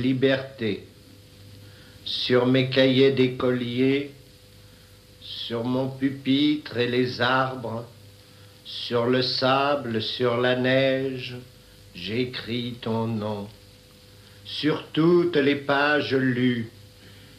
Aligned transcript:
liberté. 0.00 0.86
Sur 2.04 2.46
mes 2.46 2.68
cahiers 2.68 3.12
d'écolier, 3.12 4.10
sur 5.20 5.64
mon 5.64 5.88
pupitre 5.88 6.76
et 6.76 6.88
les 6.88 7.20
arbres, 7.20 7.86
sur 8.64 9.06
le 9.06 9.22
sable, 9.22 10.02
sur 10.02 10.36
la 10.36 10.56
neige, 10.56 11.36
j'écris 11.94 12.76
ton 12.80 13.06
nom. 13.06 13.48
Sur 14.44 14.86
toutes 14.92 15.36
les 15.36 15.56
pages 15.56 16.14
lues, 16.14 16.70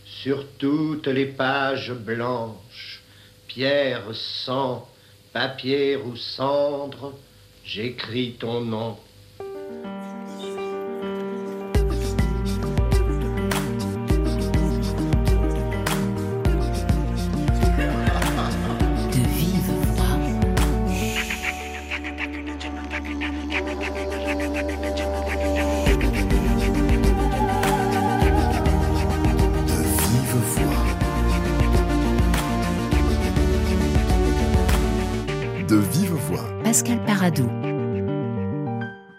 sur 0.06 0.46
toutes 0.58 1.08
les 1.08 1.28
pages 1.28 1.94
blanches, 1.94 3.02
pierre, 3.48 4.04
sang, 4.14 4.88
papier 5.34 5.98
ou 5.98 6.16
cendre, 6.16 7.14
j'écris 7.64 8.36
ton 8.40 8.62
nom. 8.62 8.98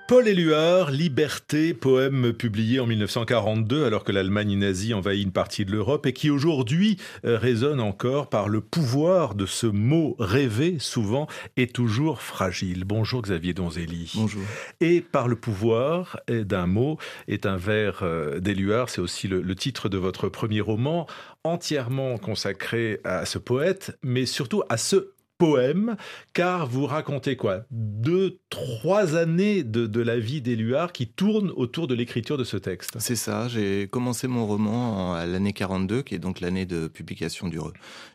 Paul 0.08 0.28
Éluard, 0.28 0.92
Liberté, 0.92 1.74
poème 1.74 2.32
publié 2.32 2.78
en 2.78 2.86
1942 2.86 3.84
alors 3.86 4.04
que 4.04 4.12
l'Allemagne 4.12 4.56
nazie 4.56 4.94
envahit 4.94 5.24
une 5.24 5.32
partie 5.32 5.64
de 5.64 5.72
l'Europe 5.72 6.06
et 6.06 6.12
qui 6.12 6.30
aujourd'hui 6.30 6.96
euh, 7.24 7.36
résonne 7.36 7.80
encore 7.80 8.28
par 8.28 8.48
le 8.48 8.60
pouvoir 8.60 9.34
de 9.34 9.46
ce 9.46 9.66
mot 9.66 10.14
rêvé 10.20 10.76
souvent 10.78 11.26
et 11.56 11.66
toujours 11.66 12.22
fragile. 12.22 12.84
Bonjour 12.84 13.20
Xavier 13.20 13.52
Donzelli. 13.52 14.12
Bonjour. 14.14 14.42
Et 14.80 15.00
par 15.00 15.26
le 15.26 15.34
pouvoir 15.34 16.20
d'un 16.28 16.68
mot 16.68 16.98
est 17.26 17.44
un 17.44 17.56
vers 17.56 18.00
euh, 18.02 18.38
d'Éluard, 18.38 18.90
c'est 18.90 19.00
aussi 19.00 19.26
le, 19.26 19.42
le 19.42 19.54
titre 19.56 19.88
de 19.88 19.98
votre 19.98 20.28
premier 20.28 20.60
roman 20.60 21.08
entièrement 21.42 22.16
consacré 22.18 23.00
à 23.02 23.26
ce 23.26 23.38
poète, 23.38 23.98
mais 24.04 24.24
surtout 24.24 24.62
à 24.68 24.76
ce 24.76 25.15
poème, 25.38 25.96
car 26.32 26.66
vous 26.66 26.86
racontez 26.86 27.36
quoi? 27.36 27.64
Deux, 27.70 28.38
trois 28.50 29.16
années 29.16 29.62
de, 29.64 30.00
la 30.00 30.18
vie 30.18 30.40
d'Éluard 30.40 30.92
qui 30.92 31.06
tournent 31.08 31.50
autour 31.56 31.86
de 31.86 31.94
l'écriture 31.94 32.38
de 32.38 32.44
ce 32.44 32.56
texte. 32.56 32.96
C'est 32.98 33.16
ça, 33.16 33.48
j'ai 33.48 33.88
commencé 33.88 34.28
mon 34.28 34.46
roman 34.46 35.14
à 35.14 35.26
l'année 35.26 35.52
42, 35.52 36.02
qui 36.02 36.14
est 36.14 36.18
donc 36.18 36.40
l'année 36.40 36.66
de 36.66 36.88
publication 36.88 37.48
du, 37.48 37.58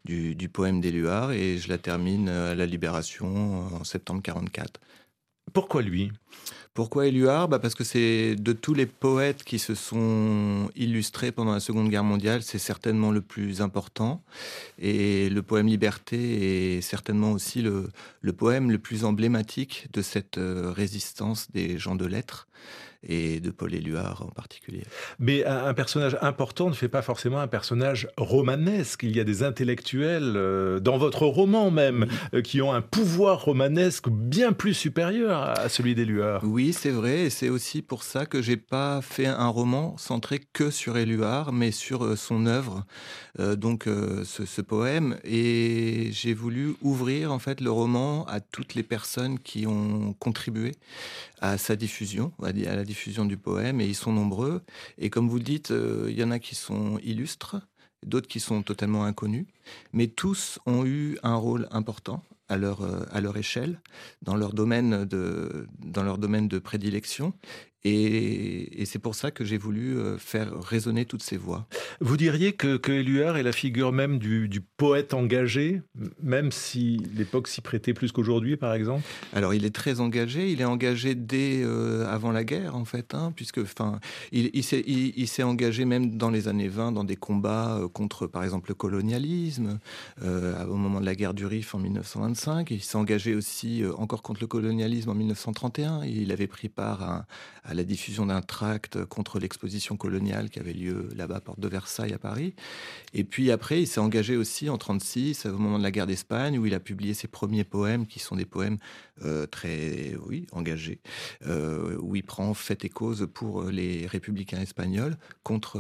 du, 0.06 0.36
du 0.36 0.50
poème 0.50 0.82
d'Éluard, 0.82 1.32
et 1.32 1.58
je 1.58 1.70
la 1.70 1.78
termine 1.78 2.30
à 2.30 2.56
la 2.56 2.66
Libération 2.66 3.68
en 3.76 3.84
septembre 3.84 4.22
44. 4.22 4.80
Pourquoi 5.54 5.82
lui? 5.82 6.12
Pourquoi 6.74 7.08
Éluard? 7.08 7.50
Bah 7.50 7.60
Parce 7.60 7.76
que 7.76 7.84
c'est 7.84 8.36
de 8.36 8.54
tous 8.54 8.74
les 8.74 8.86
poètes 8.86 9.44
qui 9.44 9.60
se 9.60 9.76
sont 9.76 10.70
illustrés 10.76 11.34
pendant 11.34 11.52
la 11.52 11.60
Seconde 11.60 11.90
Guerre 11.90 12.06
mondiale, 12.06 12.44
c'est 12.44 12.60
certainement 12.60 13.12
le 13.12 13.20
plus 13.20 13.62
important. 13.62 14.24
Et 14.80 15.30
le 15.30 15.42
poème 15.42 15.68
Liberté 15.68 16.78
est 16.78 16.82
certainement 16.82 17.34
aussi 17.34 17.62
le, 17.62 17.90
poème 18.32 18.72
le 18.72 18.78
plus 18.78 19.04
emblématique 19.04 19.88
de 19.92 20.02
cette 20.02 20.38
euh, 20.38 20.72
résistance 20.72 21.52
des 21.52 21.78
gens 21.78 21.96
de 21.96 22.06
lettres 22.06 22.48
et 23.08 23.40
de 23.40 23.50
Paul 23.50 23.74
Éluard 23.74 24.24
en 24.28 24.32
particulier. 24.32 24.84
Mais 25.20 25.44
un, 25.46 25.74
personnage 25.74 26.18
important 26.22 26.70
ne 26.70 26.74
fait 26.74 26.88
pas 26.88 27.02
forcément 27.02 27.40
un 27.40 27.48
personnage 27.48 28.08
romanesque. 28.18 29.04
Il 29.04 29.16
y 29.16 29.20
a 29.20 29.24
des 29.24 29.44
intellectuels, 29.44 30.34
euh, 30.36 30.80
dans 30.80 30.98
votre 30.98 31.26
roman 31.26 31.72
même, 31.72 32.08
euh, 32.34 32.42
qui 32.42 32.62
ont 32.62 32.72
un 32.72 32.82
pouvoir 32.82 33.46
romanesque 33.46 34.10
bien 34.10 34.54
plus 34.54 34.74
supérieur 34.74 35.42
à 35.42 35.70
celui 35.70 35.96
d'Éluard. 35.96 36.44
Oui, 36.44 36.74
c'est 36.74 36.92
vrai, 36.92 37.22
et 37.22 37.30
c'est 37.30 37.50
aussi 37.50 37.82
pour 37.82 38.04
ça 38.04 38.26
que 38.26 38.42
j'ai 38.42 38.58
pas 38.58 39.02
fait 39.02 39.26
un 39.26 39.48
roman 39.48 39.98
centré 39.98 40.40
que 40.54 40.70
sur 40.70 40.98
Éluard, 40.98 41.54
mais 41.54 41.72
sur 41.72 42.04
euh, 42.04 42.16
son 42.16 42.46
œuvre, 42.46 42.86
donc 43.56 43.86
ce, 43.86 44.46
ce, 44.46 44.62
poème. 44.62 45.18
Et 45.24 46.10
j'ai 46.12 46.34
voulu 46.34 46.76
ouvrir 46.82 47.32
en 47.32 47.40
fait 47.40 47.62
le 47.62 47.72
roman 47.72 48.26
à 48.26 48.42
toutes 48.42 48.76
les 48.76 48.84
personnes 48.84 49.40
qui 49.40 49.66
ont 49.66 50.14
contribué 50.20 50.74
à 51.42 51.58
sa 51.58 51.76
diffusion, 51.76 52.32
à 52.42 52.52
la 52.52 52.86
diffusion 52.86 53.26
du 53.26 53.36
poème, 53.36 53.82
et 53.82 53.86
ils 53.86 53.96
sont 53.96 54.14
nombreux. 54.14 54.62
Et 54.98 55.10
comme 55.10 55.28
vous 55.28 55.38
le 55.38 55.44
dites, 55.44 55.72
euh, 55.72 56.08
il 56.10 56.18
y 56.18 56.24
en 56.24 56.32
a 56.32 56.40
qui 56.40 56.56
sont 56.56 57.00
illustres, 57.00 57.58
d'autres 58.06 58.28
qui 58.28 58.40
sont 58.40 58.62
totalement 58.62 59.04
inconnus, 59.06 59.46
mais 59.92 60.08
tous 60.08 60.60
ont 60.66 60.86
eu 60.86 61.18
un 61.24 61.36
rôle 61.36 61.68
important 61.72 62.24
à 62.48 62.58
leur, 62.58 62.82
euh, 62.82 63.06
à 63.12 63.22
leur 63.22 63.38
échelle, 63.38 63.80
dans 64.22 64.36
leur 64.36 64.54
domaine 64.54 65.06
de, 65.06 65.68
dans 65.80 66.04
leur 66.04 66.18
domaine 66.18 66.48
de 66.48 66.60
prédilection. 66.60 67.34
Et, 67.84 68.84
c'est 68.86 69.00
pour 69.00 69.16
ça 69.16 69.32
que 69.32 69.46
j'ai 69.46 69.58
voulu 69.58 69.98
euh, 69.98 70.18
faire 70.18 70.60
résonner 70.62 71.06
toutes 71.06 71.24
ces 71.24 71.38
voix. 71.38 71.66
Vous 72.02 72.18
diriez 72.18 72.54
que, 72.54 72.78
que 72.78 72.92
Éluard 72.92 73.38
est 73.38 73.44
la 73.44 73.54
figure 73.54 73.92
même 73.92 74.20
du, 74.20 74.50
poète 74.78 75.14
engagé, 75.14 75.82
même 76.22 76.52
si 76.52 76.98
l'époque 77.16 77.48
s'y 77.48 77.62
prêtait 77.62 77.94
plus 77.94 78.12
qu'aujourd'hui, 78.12 78.58
par 78.58 78.74
exemple? 78.74 79.04
Alors, 79.34 79.54
il 79.54 79.66
est 79.66 79.74
très 79.74 80.00
engagé. 80.00 80.52
Il 80.52 80.62
est 80.62 80.66
engagé 80.66 81.16
dès 81.16 81.62
euh, 81.64 82.06
avant 82.08 82.32
la 82.32 82.44
guerre, 82.44 82.76
en 82.76 82.86
fait, 82.86 83.14
hein, 83.14 83.32
puisque, 83.36 83.60
enfin, 83.60 84.00
il, 84.32 84.52
il 84.54 85.28
s'est 85.28 85.44
engagé 85.44 85.86
même 85.86 86.18
dans 86.18 86.30
les 86.30 86.48
années 86.48 86.68
20 86.68 86.92
dans 86.92 87.04
des 87.04 87.16
combats 87.16 87.78
euh, 87.78 87.88
contre, 87.88 88.28
par 88.28 88.44
exemple, 88.44 88.70
le 88.70 88.76
colonialisme, 88.76 89.80
au 90.22 90.76
moment 90.76 91.00
de 91.00 91.06
la 91.06 91.16
guerre 91.16 91.34
du 91.34 91.46
Rif 91.46 91.74
en 91.76 91.80
1925. 91.80 92.72
Il 92.72 92.82
s'est 92.82 92.98
engagé 92.98 93.36
aussi 93.36 93.84
encore 93.98 94.22
contre 94.22 94.42
le 94.42 94.48
colonialisme 94.48 95.10
en 95.10 95.16
1931. 95.16 96.04
Il 96.04 96.32
avait 96.32 96.48
pris 96.48 96.70
part 96.70 97.02
à, 97.02 97.26
à 97.64 97.71
à 97.72 97.74
la 97.74 97.84
diffusion 97.84 98.26
d'un 98.26 98.42
tract 98.42 99.06
contre 99.06 99.40
l'exposition 99.40 99.96
coloniale 99.96 100.50
qui 100.50 100.60
avait 100.60 100.74
lieu 100.74 101.08
là-bas, 101.16 101.40
porte 101.40 101.60
de 101.62 101.68
Versailles 101.70 102.14
à 102.14 102.18
Paris. 102.18 102.54
Et 103.14 103.24
puis 103.24 103.50
après, 103.50 103.82
il 103.82 103.88
s'est 103.88 104.02
engagé 104.02 104.36
aussi 104.36 104.70
en 104.70 104.78
36, 104.78 105.46
au 105.46 105.58
moment 105.58 105.78
de 105.78 105.84
la 105.84 105.92
guerre 105.92 106.06
d'Espagne, 106.06 106.60
où 106.60 106.66
il 106.66 106.74
a 106.74 106.82
publié 106.82 107.14
ses 107.14 107.30
premiers 107.30 107.64
poèmes, 107.64 108.06
qui 108.06 108.20
sont 108.20 108.36
des 108.36 108.46
poèmes 108.46 108.78
euh, 109.24 109.48
très, 109.48 110.18
engagés, 110.52 111.00
euh, 111.48 111.98
où 112.02 112.18
il 112.18 112.24
prend 112.24 112.54
fait 112.54 112.84
et 112.84 112.90
cause 112.90 113.28
pour 113.34 113.64
les 113.64 114.06
républicains 114.06 114.60
espagnols 114.60 115.16
contre 115.44 115.80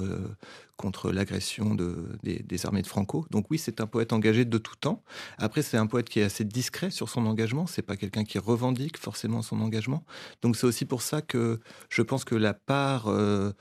contre 0.81 1.11
l'agression 1.11 1.75
de, 1.75 2.09
des, 2.23 2.65
armées 2.65 2.81
de 2.81 2.87
Franco. 2.87 3.25
Donc 3.29 3.45
oui, 3.49 3.57
c'est 3.57 3.79
un 3.79 3.87
poète 3.87 4.11
engagé 4.11 4.43
de 4.43 4.57
tout 4.57 4.75
temps. 4.75 5.03
Après, 5.37 5.61
c'est 5.61 5.77
un 5.77 5.87
poète 5.87 6.09
qui 6.09 6.19
est 6.19 6.23
assez 6.23 6.43
discret 6.43 6.89
sur 6.89 7.07
son 7.07 7.25
engagement. 7.25 7.67
C'est 7.67 7.81
pas 7.83 7.95
quelqu'un 7.95 8.23
qui 8.23 8.39
revendique 8.39 8.97
forcément 8.97 9.41
son 9.41 9.61
engagement. 9.61 10.03
Donc 10.41 10.57
c'est 10.57 10.65
aussi 10.65 10.85
pour 10.85 11.01
ça 11.01 11.21
que 11.21 11.59
je 11.89 12.01
pense 12.01 12.25
que 12.25 12.35
la 12.35 12.53
part 12.53 13.07
euh, 13.07 13.51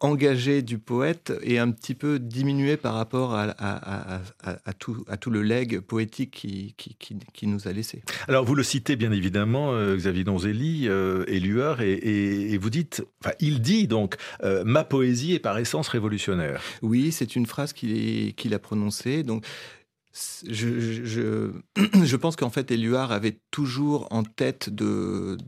engagé 0.00 0.62
du 0.62 0.78
poète 0.78 1.32
est 1.42 1.58
un 1.58 1.70
petit 1.70 1.94
peu 1.94 2.18
diminué 2.18 2.76
par 2.76 2.94
rapport 2.94 3.34
à, 3.34 3.54
à, 3.58 4.72
tout, 4.72 5.04
à 5.08 5.16
tout 5.18 5.30
le 5.30 5.42
legs 5.42 5.80
poétique 5.80 6.30
qui, 6.30 6.74
qui, 6.76 6.96
qui, 7.32 7.46
nous 7.46 7.68
a 7.68 7.72
laissé. 7.72 8.02
Alors 8.26 8.44
vous 8.44 8.54
le 8.54 8.62
citez 8.62 8.96
bien 8.96 9.12
évidemment, 9.12 9.72
euh, 9.72 9.96
Xavier 9.96 10.24
Donzelli, 10.24 10.88
euh, 10.88 11.24
Éluard, 11.28 11.82
et, 11.82 11.92
et, 11.92 12.56
vous 12.56 12.70
dites, 12.70 13.04
enfin 13.22 13.34
il 13.40 13.60
dit 13.60 13.86
donc, 13.86 14.16
euh, 14.42 14.64
ma 14.64 14.84
poésie 14.84 15.34
est 15.34 15.38
par 15.38 15.58
essence 15.58 15.88
révolutionnaire. 15.88 16.62
Oui, 16.82 17.12
c'est 17.12 17.36
une 17.36 17.46
phrase 17.46 17.72
qu'il 17.72 18.34
qu'il 18.34 18.54
a 18.54 18.58
prononcée. 18.58 19.22
Donc 19.22 19.44
je, 20.12 22.16
pense 22.16 22.34
qu'en 22.34 22.50
fait, 22.50 22.70
Éluard 22.70 23.12
avait 23.12 23.38
toujours 23.50 24.08
en 24.10 24.24
tête 24.24 24.68
de, 24.68 25.38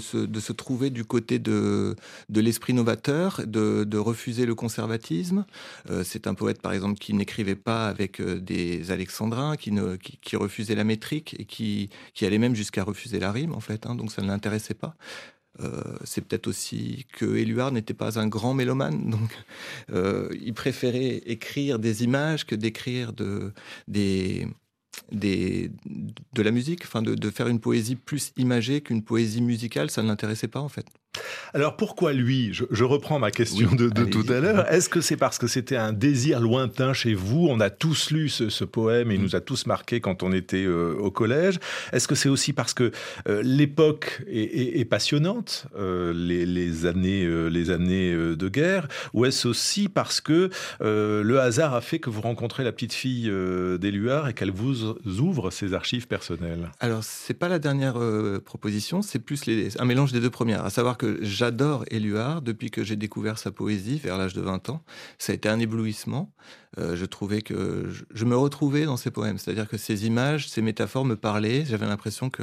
se, 0.00 0.52
trouver 0.52 0.90
du 0.90 1.04
côté 1.04 1.40
de, 1.40 1.96
l'esprit 2.28 2.72
novateur, 2.72 3.40
de, 3.44 3.98
refuser 3.98 4.46
le 4.46 4.54
conservatisme. 4.54 5.44
Euh, 5.90 6.04
c'est 6.04 6.28
un 6.28 6.34
poète, 6.34 6.62
par 6.62 6.72
exemple, 6.72 6.98
qui 6.98 7.14
n'écrivait 7.14 7.56
pas 7.56 7.88
avec 7.88 8.20
euh, 8.20 8.38
des 8.38 8.92
alexandrins, 8.92 9.56
qui, 9.56 10.36
refusait 10.36 10.76
la 10.76 10.84
métrique 10.84 11.34
et 11.38 11.44
qui, 11.44 11.90
qui 12.14 12.26
allait 12.26 12.38
même 12.38 12.54
jusqu'à 12.54 12.84
refuser 12.84 13.18
la 13.18 13.32
rime, 13.32 13.54
en 13.54 13.60
fait. 13.60 13.86
Hein, 13.86 13.96
donc 13.96 14.12
ça 14.12 14.22
ne 14.22 14.28
l'intéressait 14.28 14.74
pas. 14.74 14.94
Euh, 15.60 15.96
c'est 16.04 16.20
peut-être 16.22 16.48
aussi 16.48 17.06
que 17.12 17.36
Éluard 17.36 17.70
n'était 17.70 17.94
pas 17.94 18.18
un 18.18 18.26
grand 18.26 18.54
mélomane, 18.54 19.10
donc 19.10 19.30
euh, 19.90 20.28
il 20.40 20.52
préférait 20.52 21.22
écrire 21.26 21.78
des 21.78 22.02
images 22.02 22.44
que 22.44 22.54
d'écrire 22.54 23.12
de, 23.12 23.52
la 26.36 26.50
musique, 26.50 26.84
enfin 26.84 27.02
de, 27.02 27.30
faire 27.30 27.48
une 27.48 27.60
poésie 27.60 27.96
plus 27.96 28.32
imagée 28.36 28.80
qu'une 28.80 29.02
poésie 29.02 29.42
musicale, 29.42 29.90
ça 29.90 30.02
ne 30.02 30.08
l'intéressait 30.08 30.48
pas 30.48 30.60
en 30.60 30.68
fait. 30.68 30.86
Alors 31.54 31.76
pourquoi 31.76 32.12
lui? 32.12 32.52
Je, 32.52 32.84
reprends 32.84 33.18
ma 33.18 33.30
question 33.30 33.72
de, 33.72 33.88
tout 33.88 34.24
à 34.28 34.40
l'heure. 34.40 34.70
Est-ce 34.72 34.88
que 34.88 35.00
c'est 35.00 35.16
parce 35.16 35.38
que 35.38 35.46
c'était 35.46 35.76
un 35.76 35.92
désir 35.92 36.40
lointain 36.40 36.92
chez 36.92 37.14
vous? 37.14 37.46
On 37.48 37.60
a 37.60 37.70
tous 37.70 38.10
lu 38.10 38.28
ce, 38.28 38.64
poème 38.64 39.10
et 39.10 39.14
il 39.14 39.20
mm. 39.20 39.22
nous 39.22 39.36
a 39.36 39.40
tous 39.40 39.66
marqué 39.66 40.00
quand 40.00 40.22
on 40.22 40.32
était 40.32 40.64
euh, 40.64 40.94
au 40.98 41.10
collège. 41.10 41.60
Est-ce 41.92 42.08
que 42.08 42.14
c'est 42.14 42.28
aussi 42.28 42.52
parce 42.52 42.74
que 42.74 42.90
euh, 43.28 43.42
l'époque 43.44 44.22
est, 44.26 44.84
passionnante, 44.84 45.66
euh, 45.76 46.12
les, 46.12 46.86
années, 46.86 47.26
les 47.50 47.70
années 47.70 48.12
de 48.14 48.48
guerre? 48.48 48.88
Ou 49.12 49.24
est-ce 49.24 49.46
aussi 49.46 49.88
parce 49.88 50.20
que 50.20 50.50
le 50.80 51.38
hasard 51.38 51.74
a 51.74 51.80
fait 51.80 51.98
que 51.98 52.10
vous 52.10 52.20
rencontrez 52.20 52.64
la 52.64 52.72
petite 52.72 52.92
fille 52.92 53.30
d'Éluard 53.78 54.28
et 54.28 54.34
qu'elle 54.34 54.50
vous 54.50 54.96
ouvre 55.20 55.50
ses 55.50 55.74
archives 55.74 56.08
personnelles? 56.08 56.70
Alors 56.80 57.04
c'est 57.04 57.34
pas 57.34 57.48
la 57.48 57.58
dernière 57.58 57.96
proposition, 58.44 59.02
c'est 59.02 59.18
plus 59.18 59.46
les, 59.46 59.80
un 59.80 59.84
mélange 59.84 60.12
des 60.12 60.20
deux 60.20 60.30
premières. 60.30 60.64
À 60.64 60.70
savoir 60.70 60.96
que 60.96 61.03
j'adore 61.20 61.84
Éluard 61.90 62.42
depuis 62.42 62.70
que 62.70 62.82
j'ai 62.82 62.96
découvert 62.96 63.38
sa 63.38 63.52
poésie 63.52 63.98
vers 63.98 64.18
l'âge 64.18 64.34
de 64.34 64.40
20 64.40 64.70
ans. 64.70 64.82
Ça 65.18 65.32
a 65.32 65.34
été 65.34 65.48
un 65.48 65.58
éblouissement. 65.58 66.32
Euh, 66.78 66.96
je 66.96 67.04
trouvais 67.04 67.42
que 67.42 67.88
je, 68.12 68.24
me 68.24 68.36
retrouvais 68.36 68.84
dans 68.84 68.96
ses 68.96 69.10
poèmes, 69.10 69.38
c'est-à-dire 69.38 69.68
que 69.68 69.76
ces 69.76 70.06
images, 70.06 70.48
ces 70.48 70.62
métaphores 70.62 71.04
me 71.04 71.16
parlaient. 71.16 71.64
J'avais 71.64 71.86
l'impression 71.86 72.30
que 72.30 72.42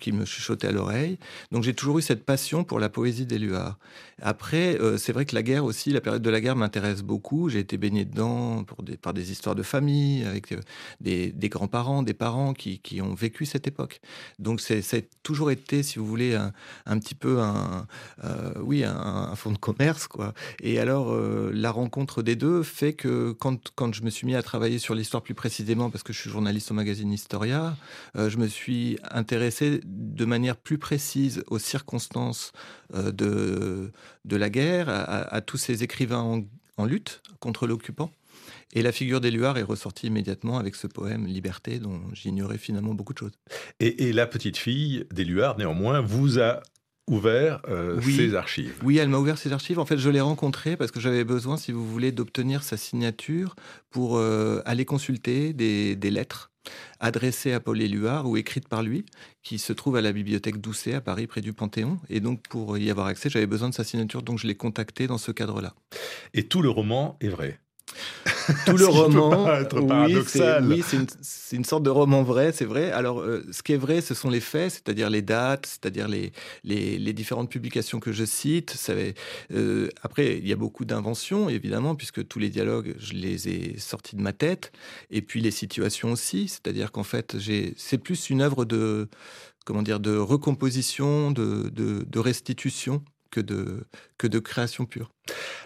qu'il 0.00 0.14
me 0.14 0.24
chuchotait 0.24 0.68
à 0.68 0.72
l'oreille. 0.72 1.18
Donc 1.52 1.62
j'ai 1.62 1.74
toujours 1.74 1.98
eu 1.98 2.02
cette 2.02 2.24
passion 2.24 2.64
pour 2.64 2.80
la 2.80 2.88
poésie 2.88 3.26
d'Éluard. 3.26 3.78
Après, 4.20 4.80
euh, 4.80 4.96
c'est 4.96 5.12
vrai 5.12 5.24
que 5.24 5.34
la 5.34 5.42
guerre 5.42 5.64
aussi, 5.64 5.90
la 5.90 6.00
période 6.00 6.22
de 6.22 6.30
la 6.30 6.40
guerre 6.40 6.56
m'intéresse 6.56 7.02
beaucoup. 7.02 7.48
J'ai 7.48 7.60
été 7.60 7.76
baigné 7.76 8.04
dedans 8.04 8.64
pour 8.64 8.82
des, 8.82 8.96
par 8.96 9.14
des 9.14 9.30
histoires 9.30 9.54
de 9.54 9.62
famille 9.62 10.24
avec 10.24 10.52
euh, 10.52 10.60
des, 11.00 11.30
des 11.30 11.48
grands-parents, 11.48 12.02
des 12.02 12.14
parents 12.14 12.54
qui, 12.54 12.80
qui, 12.80 13.00
ont 13.00 13.14
vécu 13.14 13.46
cette 13.46 13.66
époque. 13.66 14.00
Donc 14.38 14.60
c'est 14.60 15.08
toujours 15.22 15.50
été, 15.50 15.82
si 15.82 15.98
vous 15.98 16.06
voulez, 16.06 16.34
un, 16.34 16.52
un 16.86 16.98
petit 16.98 17.14
peu 17.14 17.40
un, 17.40 17.86
oui, 18.60 18.82
un, 18.84 18.96
un, 18.96 19.36
fonds 19.36 19.52
de 19.52 19.58
commerce, 19.58 20.08
quoi. 20.08 20.34
Et 20.60 20.80
alors 20.80 21.16
la 21.52 21.70
rencontre 21.70 22.22
des 22.22 22.34
deux 22.34 22.62
fait 22.62 22.94
que 22.94 23.32
quand, 23.38 23.94
je 23.94 24.02
me 24.02 24.10
suis 24.10 24.26
mis 24.26 24.34
à 24.34 24.42
travailler 24.42 24.78
sur 24.78 24.94
l'histoire 24.94 25.22
plus 25.22 25.34
précisément, 25.34 25.90
parce 25.90 26.02
que 26.02 26.12
je 26.12 26.20
suis 26.20 26.30
journaliste 26.30 26.70
au 26.70 26.74
magazine 26.74 27.12
Historia, 27.12 27.76
euh, 28.16 28.28
je 28.28 28.38
me 28.38 28.46
suis 28.46 28.98
intéressé 29.10 29.80
de 29.84 30.24
manière 30.24 30.56
plus 30.56 30.78
précise 30.78 31.42
aux 31.46 31.58
circonstances 31.58 32.52
euh, 32.94 33.12
de, 33.12 34.36
la 34.36 34.50
guerre, 34.50 34.88
à, 34.88 35.40
tous 35.40 35.56
ces 35.56 35.82
écrivains 35.82 36.44
en, 36.76 36.84
lutte 36.84 37.22
contre 37.40 37.66
l'occupant. 37.66 38.12
Et 38.72 38.82
la 38.82 38.92
figure 38.92 39.20
d'Éluard 39.20 39.56
est 39.58 39.62
ressortie 39.62 40.08
immédiatement 40.08 40.58
avec 40.58 40.74
ce 40.74 40.86
poème 40.86 41.26
Liberté, 41.26 41.78
dont 41.78 42.00
j'ignorais 42.12 42.58
finalement 42.58 42.94
beaucoup 42.94 43.14
de 43.14 43.18
choses. 43.18 43.32
Et, 43.80 44.08
et 44.08 44.12
la 44.12 44.26
petite 44.26 44.58
fille 44.58 45.06
d'Éluard, 45.10 45.56
néanmoins, 45.58 46.00
vous 46.00 46.38
a 46.38 46.60
ouvert 47.08 47.60
euh, 47.68 48.00
ses 48.00 48.34
archives. 48.34 48.74
Oui, 48.82 48.98
elle 48.98 49.08
m'a 49.08 49.18
ouvert 49.18 49.38
ses 49.38 49.52
archives. 49.52 49.78
En 49.78 49.84
fait, 49.84 49.98
je 49.98 50.10
l'ai 50.10 50.20
rencontrée 50.20 50.76
parce 50.76 50.90
que 50.90 51.00
j'avais 51.00 51.24
besoin, 51.24 51.56
si 51.56 51.72
vous 51.72 51.86
voulez, 51.86 52.12
d'obtenir 52.12 52.62
sa 52.62 52.76
signature 52.76 53.56
pour 53.90 54.16
euh, 54.16 54.60
aller 54.64 54.84
consulter 54.84 55.52
des, 55.52 55.96
lettres 56.10 56.50
adressées 57.00 57.52
à 57.52 57.60
Paul 57.60 57.80
Éluard 57.80 58.28
ou 58.28 58.36
écrites 58.36 58.68
par 58.68 58.82
lui, 58.82 59.06
qui 59.42 59.58
se 59.58 59.72
trouvent 59.72 59.96
à 59.96 60.00
la 60.00 60.12
bibliothèque 60.12 60.58
Doucet 60.58 60.94
à 60.94 61.00
Paris, 61.00 61.26
près 61.26 61.40
du 61.40 61.52
Panthéon. 61.52 61.98
Et 62.08 62.20
donc, 62.20 62.46
pour 62.48 62.78
y 62.78 62.90
avoir 62.90 63.06
accès, 63.06 63.30
j'avais 63.30 63.46
besoin 63.46 63.68
de 63.68 63.74
sa 63.74 63.84
signature, 63.84 64.22
donc 64.22 64.38
je 64.38 64.46
l'ai 64.46 64.54
contacté 64.54 65.06
dans 65.06 65.18
ce 65.18 65.32
cadre-là. 65.32 65.74
Et 66.34 66.44
tout 66.44 66.62
le 66.62 66.70
roman 66.70 67.16
est 67.20 67.28
vrai 67.28 67.58
tout 68.66 68.76
le 68.76 68.86
roman. 68.88 69.46
oui, 70.62 70.82
c'est 71.22 71.56
une, 71.56 71.64
sorte 71.64 71.82
de 71.82 71.90
roman 71.90 72.22
vrai, 72.22 72.52
c'est 72.52 72.64
vrai. 72.64 72.90
Alors, 72.92 73.20
euh, 73.20 73.44
ce 73.50 73.62
qui 73.62 73.72
est 73.72 73.78
vrai, 73.78 74.00
ce 74.00 74.14
sont 74.14 74.30
les 74.30 74.40
faits, 74.40 74.70
c'est-à-dire 74.72 75.10
les 75.10 75.22
dates, 75.22 75.66
c'est-à-dire 75.66 76.08
les, 76.08 76.32
les, 76.64 77.12
différentes 77.12 77.50
publications 77.50 78.00
que 78.00 78.12
je 78.12 78.24
cite. 78.24 78.76
Euh, 79.52 79.88
après, 80.02 80.38
il 80.38 80.46
y 80.46 80.52
a 80.52 80.56
beaucoup 80.56 80.84
d'inventions, 80.84 81.48
évidemment, 81.48 81.94
puisque 81.94 82.26
tous 82.26 82.38
les 82.38 82.50
dialogues, 82.50 82.94
je 82.98 83.14
les 83.14 83.48
ai 83.48 83.78
sortis 83.78 84.16
de 84.16 84.22
ma 84.22 84.32
tête. 84.32 84.72
Et 85.10 85.22
puis 85.22 85.40
les 85.40 85.50
situations 85.50 86.12
aussi, 86.12 86.48
c'est-à-dire 86.48 86.92
qu'en 86.92 87.02
fait, 87.02 87.36
c'est 87.76 87.98
plus 87.98 88.30
une 88.30 88.40
œuvre 88.40 88.64
de 88.64 89.08
comment 89.64 89.82
dire, 89.82 90.00
de 90.00 90.16
recomposition, 90.16 91.30
de, 91.30 91.68
de 91.68 92.18
restitution 92.18 93.02
que 93.30 93.40
de, 93.40 93.86
que 94.16 94.26
de 94.26 94.38
création 94.38 94.86
pure. 94.86 95.10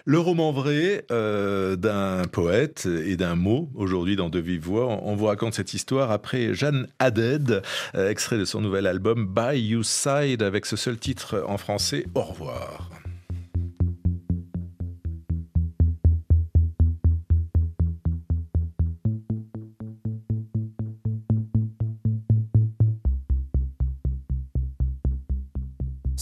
Le 0.05 0.19
roman 0.19 0.51
vrai 0.51 1.05
euh, 1.11 1.75
d'un 1.75 2.23
poète 2.25 2.85
et 2.85 3.15
d'un 3.15 3.35
mot, 3.35 3.69
aujourd'hui 3.75 4.15
dans 4.15 4.29
De 4.29 4.39
Vive 4.39 4.65
Voix, 4.65 4.87
on 4.87 5.15
vous 5.15 5.25
raconte 5.25 5.53
cette 5.53 5.73
histoire 5.73 6.11
après 6.11 6.53
Jeanne 6.53 6.87
Haddad, 6.99 7.63
euh, 7.95 8.09
extrait 8.09 8.37
de 8.37 8.45
son 8.45 8.61
nouvel 8.61 8.87
album 8.87 9.27
By 9.33 9.59
You 9.59 9.83
Side, 9.83 10.43
avec 10.43 10.65
ce 10.65 10.75
seul 10.75 10.97
titre 10.97 11.43
en 11.47 11.57
français, 11.57 12.05
Au 12.15 12.23
revoir. 12.23 12.89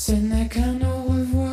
Ce 0.03 0.13
n'est 0.13 0.47
qu'un 0.47 0.79
au 0.81 1.13
revoir. 1.13 1.50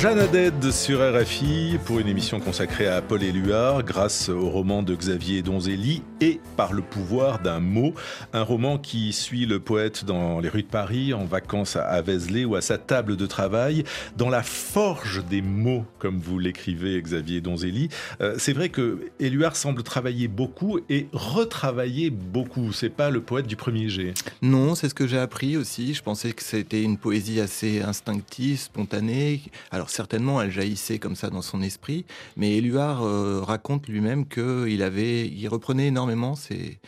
Jeanne 0.00 0.20
Haddad 0.20 0.70
sur 0.70 1.00
RFI 1.00 1.76
pour 1.84 1.98
une 1.98 2.06
émission 2.06 2.38
consacrée 2.38 2.86
à 2.86 3.02
Paul 3.02 3.20
Éluard 3.20 3.82
grâce 3.82 4.28
au 4.28 4.48
roman 4.48 4.84
de 4.84 4.94
Xavier 4.94 5.42
Donzelli 5.42 6.04
et 6.20 6.40
par 6.56 6.72
le 6.72 6.82
pouvoir 6.82 7.40
d'un 7.40 7.58
mot. 7.58 7.94
Un 8.32 8.42
roman 8.42 8.78
qui 8.78 9.12
suit 9.12 9.44
le 9.44 9.58
poète 9.58 10.04
dans 10.04 10.38
les 10.38 10.48
rues 10.48 10.62
de 10.62 10.68
Paris, 10.68 11.12
en 11.14 11.24
vacances 11.24 11.74
à 11.74 12.00
Vézelay 12.00 12.44
ou 12.44 12.54
à 12.54 12.60
sa 12.60 12.78
table 12.78 13.16
de 13.16 13.26
travail, 13.26 13.82
dans 14.16 14.28
la 14.28 14.44
forge 14.44 15.24
des 15.24 15.42
mots, 15.42 15.84
comme 15.98 16.20
vous 16.20 16.38
l'écrivez 16.38 17.02
Xavier 17.02 17.40
Donzelli. 17.40 17.88
Euh, 18.20 18.36
c'est 18.38 18.52
vrai 18.52 18.68
que 18.68 19.00
Éluard 19.18 19.56
semble 19.56 19.82
travailler 19.82 20.28
beaucoup 20.28 20.78
et 20.88 21.08
retravailler 21.12 22.10
beaucoup. 22.10 22.72
C'est 22.72 22.88
pas 22.88 23.10
le 23.10 23.20
poète 23.20 23.48
du 23.48 23.56
premier 23.56 23.88
jet. 23.88 24.14
Non, 24.42 24.76
c'est 24.76 24.88
ce 24.88 24.94
que 24.94 25.08
j'ai 25.08 25.18
appris 25.18 25.56
aussi. 25.56 25.92
Je 25.92 26.04
pensais 26.04 26.32
que 26.32 26.44
c'était 26.44 26.84
une 26.84 26.98
poésie 26.98 27.40
assez 27.40 27.82
instinctive, 27.82 28.60
spontanée. 28.60 29.42
Alors 29.72 29.87
certainement, 29.90 30.40
elle 30.40 30.50
jaillissait 30.50 30.98
comme 30.98 31.16
ça 31.16 31.30
dans 31.30 31.42
son 31.42 31.62
esprit, 31.62 32.04
mais 32.36 32.56
Éluard 32.56 33.02
euh, 33.02 33.40
raconte 33.42 33.88
lui-même 33.88 34.26
qu'il 34.26 34.82
avait, 34.82 35.26
il 35.26 35.48
reprenait 35.48 35.88
énormément 35.88 36.34
ses, 36.34 36.80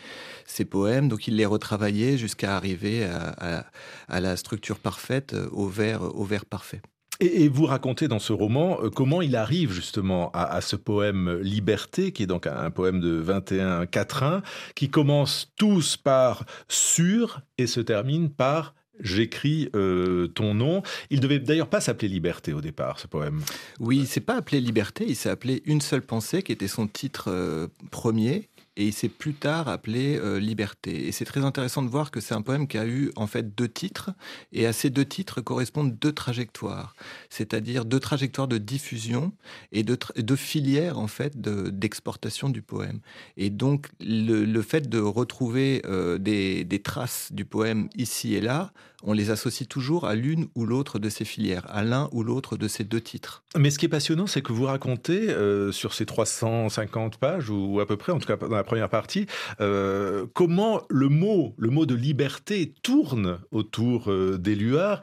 poèmes, 0.69 1.09
donc 1.09 1.27
il 1.27 1.37
les 1.37 1.47
retravaillait 1.47 2.19
jusqu'à 2.19 2.57
arriver 2.57 3.05
à, 3.05 4.21
la 4.21 4.37
structure 4.37 4.79
parfaite, 4.79 5.35
au 5.53 5.69
vers, 5.69 6.03
au 6.03 6.25
vers 6.25 6.45
parfait. 6.45 6.83
Et, 7.21 7.49
vous 7.49 7.67
racontez 7.67 8.09
dans 8.09 8.19
ce 8.19 8.33
roman 8.33 8.79
euh, 8.83 8.89
comment 8.89 9.21
il 9.21 9.37
arrive 9.37 9.73
justement 9.73 10.31
à, 10.33 10.61
ce 10.63 10.75
poème 10.75 11.39
Liberté, 11.43 12.13
qui 12.13 12.23
est 12.23 12.27
donc 12.27 12.47
un, 12.47 12.71
poème 12.71 13.01
de 13.01 13.11
21 13.11 13.85
quatrains, 13.87 14.43
qui 14.75 14.89
commence 14.89 15.53
tous 15.57 15.99
par 15.99 16.45
sur 16.69 17.43
et 17.59 17.67
se 17.67 17.81
termine 17.81 18.31
par 18.31 18.75
j'écris 19.03 19.69
euh, 19.75 20.29
ton 20.29 20.55
nom. 20.55 20.83
Il 21.11 21.21
devait 21.21 21.39
d'ailleurs 21.39 21.69
pas 21.69 21.81
s'appeler 21.81 22.09
Liberté 22.09 22.53
au 22.53 22.61
départ, 22.61 22.99
ce 22.99 23.07
poème. 23.07 23.41
Oui, 23.79 23.99
il 23.99 24.07
s'est 24.07 24.21
pas 24.21 24.37
appelé 24.37 24.61
Liberté, 24.61 25.05
il 25.07 25.17
s'est 25.17 25.31
appelé 25.31 25.63
Une 25.65 25.81
seule 25.81 26.03
pensée, 26.03 26.43
qui 26.43 26.53
était 26.53 26.69
son 26.69 26.87
titre 26.87 27.25
euh, 27.29 27.69
premier 27.91 28.49
et 28.77 28.87
il 28.87 28.93
s'est 28.93 29.09
plus 29.09 29.35
tard 29.35 29.69
appelé 29.69 30.17
euh, 30.17 30.39
Liberté. 30.39 31.07
Et 31.07 31.13
c'est 31.13 31.25
très 31.25 31.45
intéressant 31.45 31.83
de 31.83 31.89
voir 31.89 32.11
que 32.11 32.21
c'est 32.21 32.35
un 32.35 32.41
poème 32.41 32.67
qui 32.67 32.79
a 32.79 32.87
eu 32.87 33.11
en 33.17 33.27
fait 33.27 33.55
deux 33.55 33.69
titres, 33.69 34.11
et 34.53 34.65
à 34.65 34.73
ces 34.73 34.91
deux 34.91 35.05
titres 35.05 35.41
correspondent 35.41 35.99
deux 35.99 36.13
trajectoires, 36.13 36.95
c'est-à-dire 37.29 37.85
deux 37.85 38.01
trajectoires 38.01 38.49
de 38.49 38.59
diffusion 38.59 39.33
et 39.73 39.83
deux, 39.83 39.99
deux 40.17 40.37
filières 40.37 40.99
en 40.99 41.09
fait 41.09 41.39
d'exportation 41.39 42.49
du 42.49 42.63
poème. 42.63 43.01
Et 43.37 43.51
donc 43.51 43.89
le, 44.01 44.63
fait 44.63 44.89
de 44.89 44.99
retrouver 44.99 45.83
des 46.19 46.83
traces 46.83 47.33
du 47.33 47.45
poème 47.45 47.89
ici 47.97 48.35
et 48.35 48.41
là, 48.41 48.73
on 49.03 49.13
les 49.13 49.31
associe 49.31 49.69
toujours 49.69 50.07
à 50.07 50.15
l'une 50.15 50.47
ou 50.55 50.67
l'autre 50.67 50.99
de 50.99 51.09
ces 51.09 51.25
filières, 51.25 51.67
à 51.69 51.83
l'un 51.83 52.09
ou 52.13 52.23
l'autre 52.23 52.57
de 52.57 52.69
ces 52.69 52.85
deux 52.85 53.01
titres. 53.01 53.43
Mais 53.57 53.71
ce 53.71 53.79
qui 53.79 53.87
est 53.87 53.91
passionnant, 53.91 54.27
c'est 54.27 54.43
que 54.43 54.53
vous 54.53 54.65
racontez 54.65 55.31
euh, 55.31 55.73
sur 55.73 55.95
ces 55.95 56.07
350 56.07 57.17
pages, 57.19 57.51
ou 57.51 57.81
à 57.81 57.87
peu 57.87 57.97
près, 57.97 58.13
en 58.13 58.19
tout 58.19 58.27
cas 58.27 58.37
dans 58.37 58.49
la 58.49 58.65
première 58.65 58.89
partie, 58.89 59.27
euh, 59.61 60.27
comment 60.35 60.83
le 60.89 61.09
mot, 61.09 61.55
le 61.57 61.71
de 61.87 61.95
liberté 61.95 62.75
tourne 62.83 63.39
autour 63.53 64.11
euh, 64.11 64.37
des 64.39 64.55
luards 64.55 65.01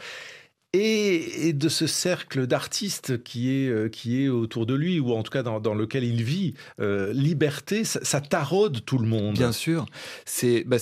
et, 0.77 1.53
de 1.53 1.69
ce 1.69 1.87
cercle 1.87 2.47
d'artistes 2.47 3.23
qui 3.23 3.51
est, 3.51 3.69
euh, 3.69 3.89
qui 3.89 4.23
est 4.23 4.29
autour 4.29 4.65
de 4.65 4.73
lui, 4.73 4.99
ou 4.99 5.13
en 5.13 5.23
tout 5.23 5.31
cas 5.31 5.43
dans, 5.43 5.73
lequel 5.73 6.03
il 6.03 6.23
vit. 6.23 6.53
Euh, 6.79 7.11
liberté, 7.13 7.83
ça, 7.83 8.21
taraude 8.21 8.83
tout 8.85 8.97
le 8.97 9.07
monde. 9.07 9.35
Bien 9.35 9.51
sûr, 9.51 9.85
c'est 10.25 10.63
bah 10.65 10.77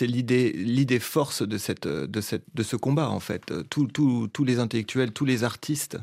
l'idée 0.00 0.52
l'idée 0.52 0.98
force 0.98 1.42
de, 1.42 1.58
cette, 1.58 1.86
de, 1.86 2.20
cette, 2.20 2.44
de 2.54 2.62
ce 2.62 2.76
combat, 2.76 3.08
en 3.08 3.20
fait. 3.20 3.52
tous 3.68 4.44
les 4.44 4.58
intellectuels, 4.58 5.12
tous 5.12 5.24
les 5.24 5.44
artistes, 5.44 5.98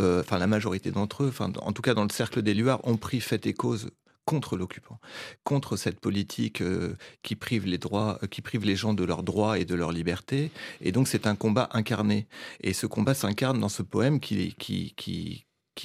euh, 0.00 0.20
enfin 0.20 0.38
la 0.38 0.46
majorité 0.46 0.90
d'entre 0.90 1.24
eux, 1.24 1.32
en 1.40 1.72
tout 1.72 1.82
cas 1.82 1.94
dans 1.94 2.02
le 2.02 2.10
cercle 2.10 2.42
des 2.42 2.54
Luards, 2.54 2.80
ont 2.86 2.96
pris 2.96 3.20
fait 3.20 3.46
et 3.46 3.52
cause 3.52 3.90
contre 4.24 4.56
l'occupant, 4.56 4.98
contre 5.44 5.76
cette 5.76 6.00
politique 6.00 6.60
euh, 6.60 6.96
qui 7.22 7.36
prive 7.36 7.66
les 7.66 7.78
droits, 7.78 8.18
euh, 8.22 8.26
qui 8.26 8.40
prive 8.42 8.64
les 8.64 8.76
gens 8.76 8.94
de 8.94 9.04
leurs 9.04 9.22
droits 9.22 9.58
et 9.58 9.64
de 9.64 9.74
leur 9.74 9.92
liberté. 9.92 10.50
Et 10.80 10.92
donc 10.92 11.08
c'est 11.08 11.26
un 11.26 11.36
combat 11.36 11.68
incarné. 11.72 12.26
Et 12.60 12.72
ce 12.72 12.86
combat 12.86 13.14
s'incarne 13.14 13.60
dans 13.60 13.68
ce 13.68 13.82
poème 13.82 14.20
qui 14.20 14.54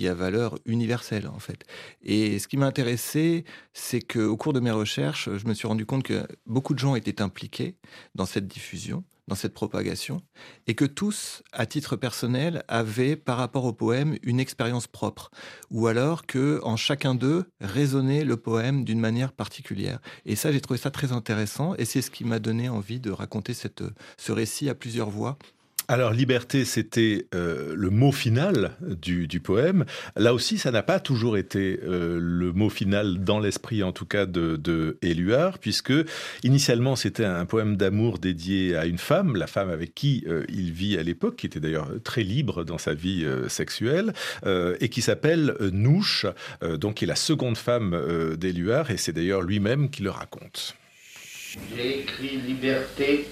a 0.08 0.14
valeur 0.14 0.58
universelle 0.66 1.28
en 1.28 1.40
fait. 1.40 1.66
Et 2.04 2.40
ce 2.40 2.48
qui 2.48 2.58
m'a 2.58 2.68
intéressé, 2.68 3.44
c'est 3.74 4.02
qu'au 4.02 4.38
cours 4.38 4.54
de 4.54 4.60
mes 4.60 4.72
recherches, 4.72 5.30
je 5.36 5.48
me 5.48 5.54
suis 5.54 5.68
rendu 5.68 5.86
compte 5.86 6.04
que 6.04 6.26
beaucoup 6.46 6.74
de 6.74 6.80
gens 6.80 6.96
étaient 6.96 7.22
impliqués 7.22 7.76
dans 8.16 8.26
cette 8.26 8.48
diffusion 8.48 9.04
dans 9.30 9.36
cette 9.36 9.54
propagation, 9.54 10.22
et 10.68 10.76
que 10.76 10.86
tous, 10.86 11.44
à 11.54 11.66
titre 11.66 11.96
personnel, 11.96 12.64
avaient 12.68 13.16
par 13.16 13.38
rapport 13.38 13.64
au 13.64 13.72
poème 13.72 14.18
une 14.24 14.40
expérience 14.40 14.88
propre, 14.88 15.32
ou 15.70 15.88
alors 15.88 16.26
que 16.26 16.60
en 16.64 16.76
chacun 16.76 17.16
d'eux 17.16 17.46
résonnait 17.62 18.26
le 18.26 18.36
poème 18.36 18.84
d'une 18.84 19.00
manière 19.00 19.32
particulière. 19.32 20.00
Et 20.26 20.36
ça, 20.36 20.52
j'ai 20.52 20.60
trouvé 20.60 20.80
ça 20.80 20.92
très 20.92 21.12
intéressant, 21.14 21.76
et 21.76 21.86
c'est 21.86 22.02
ce 22.02 22.12
qui 22.12 22.26
m'a 22.26 22.40
donné 22.40 22.68
envie 22.68 23.00
de 23.00 23.12
raconter 23.12 23.54
cette, 23.54 23.84
ce 24.18 24.32
récit 24.32 24.68
à 24.68 24.76
plusieurs 24.76 25.10
voix 25.10 25.38
alors, 25.90 26.14
liberté, 26.14 26.66
c'était 26.66 27.26
euh, 27.34 27.74
le 27.76 27.90
mot 27.90 28.12
final 28.12 28.74
du, 28.80 29.28
poème. 29.40 29.86
Là 30.16 30.36
aussi, 30.36 30.60
ça 30.60 30.70
n'a 30.70 30.84
pas 30.84 31.00
toujours 31.00 31.36
été 31.36 31.80
euh, 31.84 32.20
le 32.22 32.54
mot 32.54 32.70
final 32.70 33.24
dans 33.24 33.40
l'esprit, 33.40 33.82
en 33.82 33.92
tout 33.92 34.06
cas, 34.06 34.28
de, 34.28 34.56
de 34.56 35.00
puisque 35.60 35.94
initialement, 36.44 36.96
c'était 36.96 37.26
un 37.26 37.46
poème 37.46 37.76
d'amour 37.76 38.20
dédié 38.20 38.76
à 38.76 38.86
une 38.86 39.00
femme, 39.00 39.36
la 39.36 39.48
femme 39.48 39.72
avec 39.72 39.96
qui 39.96 40.24
euh, 40.28 40.46
il 40.48 40.72
vit 40.72 40.96
à 40.96 41.02
l'époque, 41.02 41.38
qui 41.38 41.48
était 41.48 41.60
d'ailleurs 41.60 41.90
très 42.04 42.22
libre 42.22 42.64
dans 42.64 42.78
sa 42.78 42.94
vie 42.94 43.26
sexuelle, 43.48 44.14
et 44.46 44.90
qui 44.90 45.02
s'appelle 45.02 45.56
Nouche, 45.72 46.28
donc 46.62 46.96
qui 46.96 47.06
est 47.06 47.08
la 47.08 47.16
seconde 47.16 47.58
femme 47.58 48.36
d'Éluard, 48.38 48.92
et 48.92 48.98
c'est 48.98 49.14
d'ailleurs 49.14 49.42
lui-même 49.42 49.90
qui 49.90 50.04
le 50.04 50.12
raconte. 50.12 50.76
J'ai 51.76 52.02
écrit 52.02 52.38
Liberté 52.38 53.26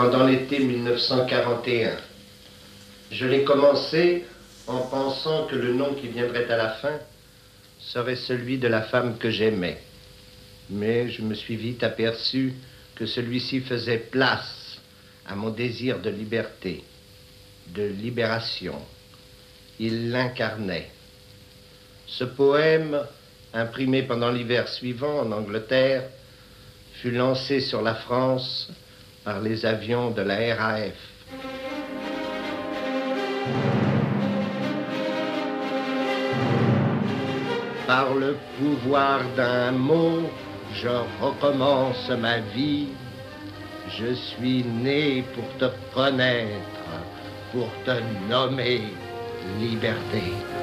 pendant 0.00 0.24
l'été 0.24 0.60
1941. 0.60 1.94
Je 3.12 3.26
l'ai 3.26 3.44
commencé 3.44 4.24
en 4.66 4.78
pensant 4.78 5.44
que 5.44 5.56
le 5.56 5.74
nom 5.74 5.92
qui 5.92 6.08
viendrait 6.08 6.50
à 6.50 6.56
la 6.56 6.70
fin 6.70 6.98
serait 7.78 8.16
celui 8.16 8.56
de 8.56 8.66
la 8.66 8.80
femme 8.80 9.18
que 9.18 9.30
j'aimais. 9.30 9.78
Mais 10.70 11.10
je 11.10 11.20
me 11.20 11.34
suis 11.34 11.56
vite 11.56 11.84
aperçu 11.84 12.54
que 12.94 13.04
celui-ci 13.04 13.60
faisait 13.60 13.98
place 13.98 14.78
à 15.26 15.34
mon 15.34 15.50
désir 15.50 15.98
de 15.98 16.08
liberté, 16.08 16.82
de 17.66 17.82
libération. 17.82 18.76
Il 19.78 20.12
l'incarnait. 20.12 20.88
Ce 22.06 22.24
poème, 22.24 23.02
imprimé 23.52 24.04
pendant 24.04 24.30
l'hiver 24.30 24.66
suivant 24.66 25.18
en 25.18 25.30
Angleterre, 25.30 26.04
fut 27.02 27.10
lancé 27.10 27.60
sur 27.60 27.82
la 27.82 27.96
France 27.96 28.70
par 29.24 29.40
les 29.40 29.64
avions 29.64 30.10
de 30.10 30.22
la 30.22 30.54
RAF. 30.54 30.92
Par 37.86 38.14
le 38.14 38.36
pouvoir 38.58 39.20
d'un 39.36 39.72
mot, 39.72 40.22
je 40.74 40.88
recommence 41.20 42.08
ma 42.10 42.38
vie. 42.38 42.88
Je 43.98 44.14
suis 44.14 44.64
né 44.64 45.24
pour 45.34 45.48
te 45.58 45.74
connaître, 45.92 46.86
pour 47.52 47.68
te 47.84 48.00
nommer 48.28 48.82
liberté. 49.58 50.59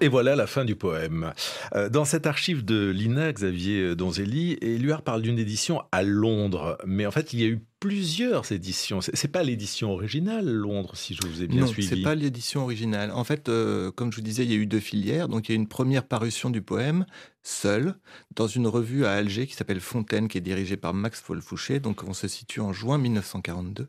Et 0.00 0.08
voilà 0.08 0.34
la 0.34 0.46
fin 0.46 0.64
du 0.64 0.76
poème. 0.76 1.32
Euh, 1.74 1.88
dans 1.88 2.04
cette 2.04 2.26
archive 2.26 2.64
de 2.64 2.90
Lina, 2.90 3.32
Xavier 3.32 3.94
Donzelli, 3.94 4.56
Éluard 4.62 5.02
parle 5.02 5.22
d'une 5.22 5.38
édition 5.38 5.82
à 5.92 6.02
Londres. 6.02 6.78
Mais 6.86 7.06
en 7.06 7.10
fait, 7.10 7.32
il 7.32 7.40
y 7.40 7.44
a 7.44 7.48
eu 7.48 7.60
plusieurs 7.80 8.52
éditions. 8.52 9.00
C'est 9.00 9.32
pas 9.32 9.42
l'édition 9.42 9.90
originale, 9.90 10.46
Londres, 10.46 10.96
si 10.96 11.14
je 11.14 11.26
vous 11.26 11.42
ai 11.42 11.46
bien 11.46 11.66
suivi. 11.66 11.88
Non, 11.88 11.96
c'est 11.96 12.02
pas 12.02 12.14
l'édition 12.14 12.62
originale. 12.62 13.10
En 13.10 13.24
fait, 13.24 13.48
euh, 13.48 13.90
comme 13.90 14.12
je 14.12 14.16
vous 14.16 14.22
disais, 14.22 14.44
il 14.44 14.50
y 14.50 14.54
a 14.54 14.58
eu 14.58 14.66
deux 14.66 14.80
filières. 14.80 15.28
Donc, 15.28 15.48
il 15.48 15.52
y 15.52 15.54
a 15.54 15.56
une 15.56 15.68
première 15.68 16.04
parution 16.04 16.50
du 16.50 16.62
poème, 16.62 17.06
seul, 17.42 17.94
dans 18.36 18.46
une 18.46 18.66
revue 18.66 19.06
à 19.06 19.12
Alger 19.12 19.46
qui 19.46 19.54
s'appelle 19.54 19.80
Fontaine, 19.80 20.28
qui 20.28 20.38
est 20.38 20.42
dirigée 20.42 20.76
par 20.76 20.92
Max 20.92 21.20
Folfouché. 21.20 21.80
Donc, 21.80 22.04
on 22.04 22.12
se 22.12 22.28
situe 22.28 22.60
en 22.60 22.72
juin 22.72 22.98
1942. 22.98 23.88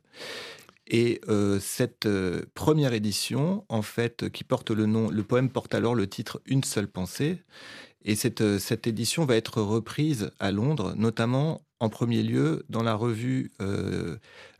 Et 0.93 1.21
euh, 1.29 1.57
cette 1.61 2.05
euh, 2.05 2.43
première 2.53 2.91
édition, 2.91 3.63
en 3.69 3.81
fait, 3.81 4.29
qui 4.29 4.43
porte 4.43 4.71
le 4.71 4.85
nom, 4.85 5.09
le 5.09 5.23
poème 5.23 5.49
porte 5.49 5.73
alors 5.73 5.95
le 5.95 6.05
titre 6.05 6.41
Une 6.45 6.65
seule 6.65 6.89
pensée. 6.89 7.41
Et 8.03 8.15
cette, 8.15 8.41
euh, 8.41 8.59
cette 8.59 8.87
édition 8.87 9.23
va 9.23 9.37
être 9.37 9.61
reprise 9.61 10.31
à 10.37 10.51
Londres, 10.51 10.93
notamment 10.97 11.61
en 11.81 11.89
premier 11.89 12.21
lieu 12.21 12.63
dans 12.69 12.83
la 12.83 12.93
revue 12.93 13.51
euh, 13.59 14.17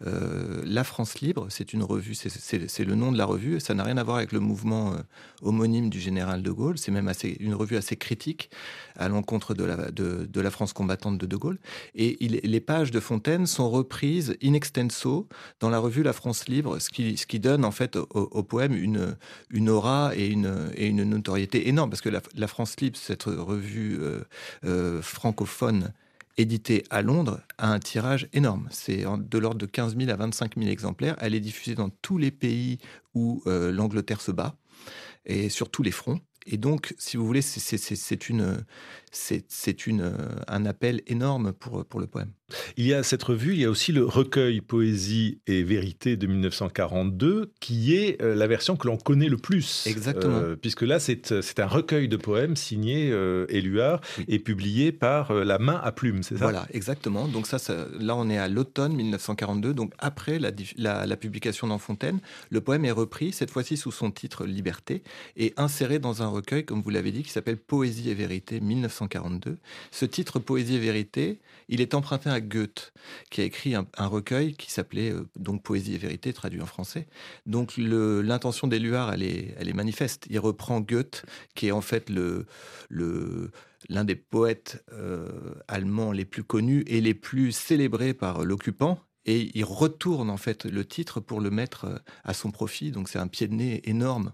euh, 0.08 0.64
La 0.66 0.84
France 0.84 1.22
Libre. 1.22 1.46
C'est 1.50 1.72
une 1.72 1.84
revue, 1.84 2.16
c'est 2.16 2.84
le 2.84 2.96
nom 2.96 3.12
de 3.12 3.18
la 3.18 3.26
revue. 3.26 3.60
Ça 3.60 3.76
n'a 3.76 3.84
rien 3.84 3.98
à 3.98 4.04
voir 4.04 4.18
avec 4.18 4.32
le 4.32 4.40
mouvement 4.40 4.94
euh, 4.94 4.98
homonyme 5.44 5.92
du 5.92 6.00
général 6.00 6.42
de 6.42 6.50
Gaulle. 6.50 6.80
C'est 6.80 6.92
même 6.92 7.08
assez, 7.08 7.38
une 7.40 7.54
revue 7.54 7.78
assez 7.78 7.96
critique 7.96 8.50
à 8.98 9.08
l'encontre 9.08 9.54
de 9.54 10.42
la, 10.42 10.50
France 10.52 10.74
combattante 10.74 11.20
de 11.20 11.28
de 11.28 11.36
Gaulle. 11.38 11.60
Et 11.94 12.18
il, 12.26 12.42
les 12.44 12.60
pages 12.60 12.90
de 12.90 13.00
Fontaine 13.00 13.46
sont 13.46 13.70
reprises 13.70 14.36
in 14.44 14.54
extenso 14.54 15.28
dans 15.60 15.70
la 15.70 15.78
revue 15.78 16.02
La 16.02 16.14
France 16.14 16.48
Libre, 16.48 16.80
ce 16.80 16.90
qui, 16.90 17.40
donne 17.40 17.64
en 17.66 17.72
fait 17.72 17.98
au, 17.98 18.44
poème 18.44 18.74
une, 18.74 19.16
une 19.52 19.70
aura 19.70 20.16
et 20.16 20.28
une, 20.28 20.72
et 20.76 20.88
une 20.88 21.04
notoriété 21.04 21.70
énorme. 21.70 21.92
Parce 21.92 22.02
que 22.02 22.10
la, 22.10 22.22
la 22.36 22.48
France 22.48 22.80
Libre, 22.82 22.98
cette 22.98 23.24
revue 23.24 24.00
francophone, 25.02 25.94
éditée 26.38 26.84
à 26.90 27.02
Londres, 27.02 27.42
a 27.58 27.72
un 27.72 27.80
tirage 27.80 28.28
énorme. 28.34 28.68
C'est 28.72 29.04
de 29.04 29.38
l'ordre 29.38 29.58
de 29.58 29.66
15 29.66 29.98
000 29.98 30.10
à 30.10 30.16
25 30.16 30.58
000 30.58 30.70
exemplaires. 30.70 31.16
Elle 31.20 31.36
est 31.36 31.40
diffusée 31.40 31.76
dans 31.76 31.90
tous 31.90 32.18
les 32.18 32.32
pays 32.32 32.80
où 33.14 33.44
euh, 33.48 33.72
l'Angleterre 33.72 34.22
se 34.22 34.32
bat 34.32 34.56
et 35.26 35.50
sur 35.50 35.70
tous 35.70 35.84
les 35.84 35.92
fronts. 35.92 36.20
Et 36.48 36.58
donc, 36.58 36.94
si 36.98 37.18
vous 37.18 37.26
voulez, 37.26 37.42
c'est 37.42 38.30
une, 38.30 38.64
c'est 39.12 39.88
une, 39.88 40.02
euh, 40.02 40.12
un 40.48 40.66
appel 40.66 41.02
énorme 41.08 41.54
pour, 41.54 41.86
pour 41.86 42.00
le 42.00 42.08
poème. 42.08 42.32
Il 42.78 42.86
y 42.86 42.94
a 42.94 43.04
cette 43.04 43.24
revue, 43.24 43.54
il 43.54 43.60
y 43.60 43.66
a 43.66 43.70
aussi 43.70 43.92
le 43.92 44.06
recueil 44.06 44.62
Poésie 44.62 45.40
et 45.48 45.64
Vérité 45.64 46.18
de 46.18 46.28
1942, 46.28 47.54
qui 47.60 47.96
est 47.96 48.22
euh, 48.22 48.36
la 48.36 48.48
version 48.48 48.76
que 48.76 48.88
l'on 48.88 48.98
connaît 48.98 49.30
le 49.30 49.38
plus. 49.38 49.86
Exactement. 49.88 50.38
Euh, 50.38 50.56
puisque 50.56 50.82
là, 50.82 51.00
c'est 51.00 51.60
un 51.60 51.68
recueil 51.68 52.08
de 52.08 52.18
poèmes 52.18 52.56
signé 52.56 53.10
euh, 53.12 53.46
Éluard 53.50 54.02
et 54.28 54.40
publié 54.40 54.92
par 54.92 55.34
La 55.34 55.60
Main 55.60 55.80
à 55.84 55.92
Plume, 55.92 56.24
c'est 56.24 56.38
ça? 56.38 56.46
Voilà, 56.46 56.68
exactement. 56.72 57.28
Donc 57.28 57.48
ça, 57.48 57.60
ça, 57.60 57.88
là, 58.00 58.16
on 58.16 58.30
est 58.30 58.38
à 58.38 58.48
l'automne 58.48 58.94
1942, 58.94 59.74
donc 59.74 59.94
après 60.00 60.40
la, 60.40 60.52
la, 60.78 61.06
la 61.06 61.18
publication 61.18 61.68
d'Enfontaine. 61.68 62.20
Le 62.50 62.62
poème 62.62 62.86
est 62.86 62.92
repris, 62.92 63.32
cette 63.32 63.52
fois-ci 63.52 63.78
sous 63.78 63.92
son 63.92 64.12
titre 64.12 64.46
Liberté, 64.46 65.04
et 65.38 65.54
inséré 65.58 66.00
dans 66.00 66.24
un 66.24 66.28
recueil, 66.32 66.66
comme 66.66 66.82
vous 66.82 66.90
l'avez 66.90 67.12
dit, 67.12 67.24
qui 67.24 67.30
s'appelle 67.30 67.58
Poésie 67.58 68.10
et 68.10 68.14
Vérité 68.14 68.60
1942. 68.60 69.58
Ce 69.92 70.06
titre 70.06 70.40
Poésie 70.40 70.76
et 70.76 70.80
vérité, 70.80 71.40
il 71.70 71.82
est 71.82 71.94
emprunté 71.94 72.30
à 72.30 72.42
Goethe, 72.42 72.94
qui 73.30 73.42
a 73.42 73.44
écrit 73.44 73.76
un, 73.76 73.86
recueil 73.98 74.56
qui 74.56 74.72
s'appelait 74.72 75.12
euh, 75.12 75.28
donc 75.36 75.64
Poésie 75.64 75.96
et 75.96 75.98
vérité, 75.98 76.34
traduit 76.34 76.62
en 76.62 76.66
français. 76.66 77.08
Donc 77.46 77.74
l'intention 77.78 78.68
d'Éluard, 78.68 79.14
elle 79.14 79.24
est, 79.24 79.56
elle 79.58 79.70
est 79.70 79.74
manifeste. 79.74 80.28
Il 80.30 80.40
reprend 80.40 80.82
Goethe, 80.82 81.26
qui 81.56 81.68
est 81.68 81.72
en 81.72 81.82
fait 81.82 82.10
l'un 82.90 84.04
des 84.04 84.16
poètes 84.16 84.84
euh, 84.94 85.54
allemands 85.68 86.12
les 86.12 86.26
plus 86.26 86.44
connus 86.44 86.84
et 86.88 87.02
les 87.02 87.14
plus 87.14 87.52
célébrés 87.52 88.14
par 88.14 88.44
l'occupant, 88.44 89.00
et 89.26 89.52
il 89.54 89.64
retourne 89.64 90.30
en 90.30 90.38
fait 90.38 90.66
le 90.66 90.86
titre 90.86 91.20
pour 91.20 91.42
le 91.42 91.52
mettre 91.52 91.86
euh, 91.86 91.98
à 92.24 92.34
son 92.34 92.52
profit. 92.52 92.92
Donc 92.92 93.10
c'est 93.10 93.20
un 93.20 93.28
pied 93.28 93.48
de 93.48 93.54
nez 93.54 93.82
énorme 93.90 94.34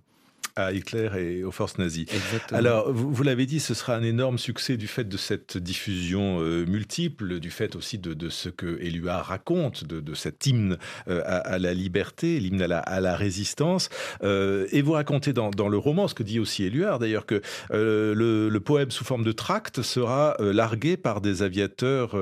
à 0.58 0.74
Hitler 0.74 1.10
et 1.18 1.44
aux 1.44 1.52
forces 1.52 1.78
nazies. 1.78 2.08
Alors, 2.52 2.92
vous, 2.92 3.24
l'avez 3.24 3.46
dit, 3.46 3.60
ce 3.60 3.74
sera 3.74 3.96
un 3.96 4.04
énorme 4.04 4.38
succès 4.38 4.76
du 4.76 4.88
fait 4.88 5.08
de 5.08 5.18
cette 5.18 5.58
diffusion 5.58 6.40
euh, 6.42 6.66
multiple, 6.66 7.40
du 7.40 7.52
fait 7.52 7.76
aussi 7.76 7.98
de, 8.00 8.30
ce 8.30 8.50
que 8.50 8.80
Éluard 8.82 9.26
raconte, 9.26 9.84
de, 9.86 10.14
cet 10.16 10.46
hymne 10.48 10.78
euh, 11.08 11.22
à, 11.26 11.60
la 11.60 11.74
liberté, 11.74 12.40
l'hymne 12.40 12.62
à 12.62 13.00
la, 13.00 13.16
résistance. 13.16 13.90
Euh, 14.24 14.68
et 14.72 14.82
vous 14.82 14.94
racontez 14.94 15.32
dans, 15.34 15.70
le 15.70 15.78
roman, 15.78 16.08
ce 16.08 16.16
que 16.16 16.24
dit 16.24 16.40
aussi 16.40 16.64
Éluard 16.64 17.00
d'ailleurs, 17.00 17.26
que 17.26 17.42
le, 17.72 18.58
poème 18.58 18.92
sous 18.92 19.06
forme 19.06 19.24
de 19.24 19.32
tract 19.32 19.82
sera 19.82 20.36
largué 20.40 20.98
par 20.98 21.22
des 21.22 21.42
aviateurs 21.42 22.16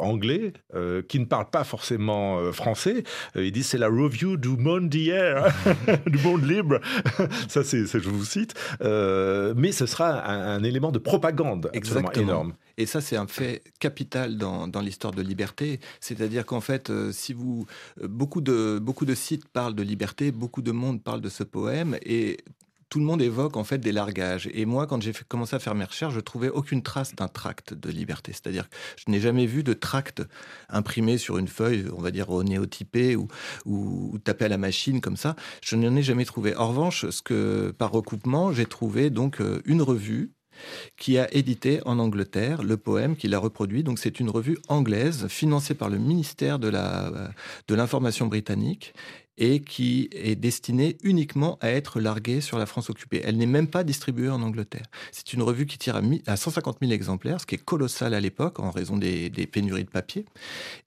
anglais 0.00 0.52
qui 1.08 1.18
ne 1.18 1.24
parlent 1.24 1.50
pas 1.50 1.64
forcément 1.64 2.52
français. 2.52 3.02
ils 3.34 3.50
disent 3.50 3.68
c'est 3.68 3.78
la 3.78 3.88
review 3.88 4.36
du 4.36 4.50
monde 4.50 4.88
d'hier, 4.88 5.46
du 6.06 6.18
monde 6.18 6.48
libre. 6.48 6.80
Ça, 7.48 7.64
c'est 7.64 7.77
je 7.86 8.08
vous 8.08 8.24
cite, 8.24 8.54
euh, 8.80 9.54
mais 9.56 9.72
ce 9.72 9.86
sera 9.86 10.28
un, 10.28 10.62
élément 10.62 10.92
de 10.92 10.98
propagande 10.98 11.70
absolument 11.74 12.12
énorme. 12.12 12.54
Et 12.76 12.86
ça, 12.86 13.00
c'est 13.00 13.16
un 13.16 13.26
fait 13.26 13.62
capital 13.80 14.36
dans, 14.36 14.80
l'histoire 14.80 15.12
de 15.12 15.22
liberté. 15.22 15.80
C'est-à-dire 16.00 16.46
qu'en 16.46 16.60
fait, 16.60 16.90
euh, 16.90 17.10
si 17.12 17.32
vous 17.32 17.66
euh, 18.00 18.06
beaucoup 18.06 18.40
de 18.40 18.78
beaucoup 18.80 19.04
de 19.04 19.14
sites 19.14 19.48
parlent 19.48 19.74
de 19.74 19.82
liberté, 19.82 20.30
beaucoup 20.30 20.62
de 20.62 20.70
monde 20.70 21.02
parle 21.02 21.20
de 21.20 21.28
ce 21.28 21.42
poème, 21.42 21.98
et 22.02 22.38
tout 22.88 22.98
le 22.98 23.04
monde 23.04 23.22
évoque 23.22 23.56
en 23.56 23.64
fait 23.64 23.78
des 23.78 23.92
largages. 23.92 24.48
Et 24.52 24.64
moi, 24.64 24.86
quand 24.86 25.02
j'ai 25.02 25.12
commencé 25.28 25.54
à 25.56 25.58
faire 25.58 25.74
mes 25.74 25.84
recherches, 25.84 26.14
je 26.14 26.20
trouvais 26.20 26.48
aucune 26.48 26.82
trace 26.82 27.14
d'un 27.14 27.28
tract 27.28 27.74
de 27.74 27.90
liberté. 27.90 28.32
C'est-à-dire 28.32 28.68
que 28.68 28.76
je 28.96 29.10
n'ai 29.10 29.20
jamais 29.20 29.46
vu 29.46 29.62
de 29.62 29.72
tract 29.72 30.22
imprimé 30.68 31.18
sur 31.18 31.38
une 31.38 31.48
feuille, 31.48 31.86
on 31.96 32.00
va 32.00 32.10
dire 32.10 32.30
néotypé 32.42 33.16
ou, 33.16 33.28
ou, 33.66 34.18
tapé 34.24 34.46
à 34.46 34.48
la 34.48 34.58
machine 34.58 35.00
comme 35.00 35.16
ça. 35.16 35.36
Je 35.62 35.76
n'en 35.76 35.94
ai 35.96 36.02
jamais 36.02 36.24
trouvé. 36.24 36.56
En 36.56 36.68
revanche, 36.68 37.08
ce 37.08 37.22
que 37.22 37.74
par 37.76 37.90
recoupement, 37.90 38.52
j'ai 38.52 38.66
trouvé 38.66 39.10
donc 39.10 39.40
euh, 39.40 39.60
une 39.64 39.82
revue 39.82 40.32
qui 40.96 41.18
a 41.18 41.32
édité 41.32 41.80
en 41.84 41.98
Angleterre 41.98 42.62
le 42.62 42.76
poème 42.76 43.16
qu'il 43.16 43.34
a 43.34 43.38
reproduit. 43.38 43.84
Donc 43.84 43.98
c'est 43.98 44.18
une 44.20 44.30
revue 44.30 44.58
anglaise 44.68 45.28
financée 45.28 45.74
par 45.74 45.88
le 45.88 45.98
ministère 45.98 46.58
de 46.58 46.68
l'information 47.74 48.24
de 48.24 48.30
britannique 48.30 48.92
et 49.38 49.60
qui 49.60 50.10
est 50.12 50.34
destinée 50.34 50.98
uniquement 51.02 51.58
à 51.60 51.70
être 51.70 52.00
larguée 52.00 52.40
sur 52.40 52.58
la 52.58 52.66
France 52.66 52.90
occupée. 52.90 53.22
Elle 53.24 53.36
n'est 53.36 53.46
même 53.46 53.68
pas 53.68 53.84
distribuée 53.84 54.28
en 54.28 54.42
Angleterre. 54.42 54.86
C'est 55.12 55.32
une 55.32 55.42
revue 55.42 55.66
qui 55.66 55.78
tire 55.78 56.00
à, 56.26 56.36
150 56.36 56.78
000 56.80 56.92
exemplaires, 56.92 57.40
ce 57.40 57.46
qui 57.46 57.54
est 57.54 57.64
colossal 57.64 58.14
à 58.14 58.20
l'époque 58.20 58.58
en 58.58 58.70
raison 58.70 58.96
des, 58.96 59.30
pénuries 59.50 59.84
de 59.84 59.90
papier, 59.90 60.26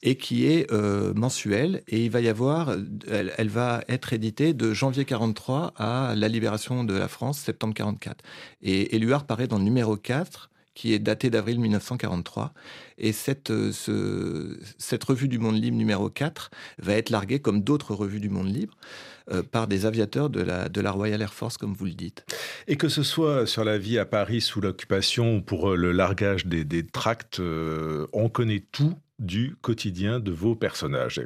et 0.03 0.17
qui 0.17 0.45
est 0.45 0.71
euh, 0.71 1.13
mensuelle. 1.13 1.81
Et 1.87 2.05
il 2.05 2.11
va 2.11 2.19
y 2.19 2.27
avoir, 2.27 2.75
elle, 3.07 3.49
va 3.49 3.83
être 3.87 4.13
éditée 4.13 4.53
de 4.53 4.73
janvier 4.73 5.05
43 5.05 5.73
à 5.77 6.13
la 6.15 6.27
libération 6.27 6.83
de 6.83 6.93
la 6.93 7.07
France, 7.07 7.39
septembre 7.39 7.73
44. 7.73 8.23
Et 8.61 8.95
Éluard 8.95 9.25
paraît 9.25 9.47
dans 9.47 9.57
le 9.57 9.63
numéro 9.63 9.95
4 9.95 10.50
qui 10.73 10.93
est 10.93 10.99
daté 10.99 11.29
d'avril 11.29 11.59
1943. 11.59 12.53
Et 12.97 13.11
cette, 13.11 13.51
euh, 13.51 13.71
ce, 13.71 14.57
cette 14.77 15.03
revue 15.03 15.27
du 15.27 15.39
monde 15.39 15.61
libre 15.61 15.77
numéro 15.77 16.09
4 16.09 16.51
va 16.79 16.93
être 16.93 17.09
larguée, 17.09 17.39
comme 17.39 17.61
d'autres 17.61 17.93
revues 17.93 18.19
du 18.19 18.29
monde 18.29 18.47
libre, 18.47 18.77
euh, 19.31 19.43
par 19.43 19.67
des 19.67 19.85
aviateurs 19.85 20.29
de 20.29 20.41
la, 20.41 20.69
de 20.69 20.81
la 20.81 20.91
Royal 20.91 21.21
Air 21.21 21.33
Force, 21.33 21.57
comme 21.57 21.73
vous 21.73 21.85
le 21.85 21.93
dites. 21.93 22.25
Et 22.67 22.77
que 22.77 22.89
ce 22.89 23.03
soit 23.03 23.45
sur 23.45 23.63
la 23.63 23.77
vie 23.77 23.97
à 23.97 24.05
Paris 24.05 24.41
sous 24.41 24.61
l'occupation 24.61 25.37
ou 25.37 25.41
pour 25.41 25.71
euh, 25.71 25.75
le 25.75 25.91
largage 25.91 26.45
des, 26.45 26.63
des 26.63 26.85
tracts, 26.85 27.41
on 28.13 28.29
connaît 28.29 28.63
tout 28.71 28.95
du 29.21 29.55
quotidien 29.61 30.19
de 30.19 30.31
vos 30.31 30.55
personnages. 30.55 31.21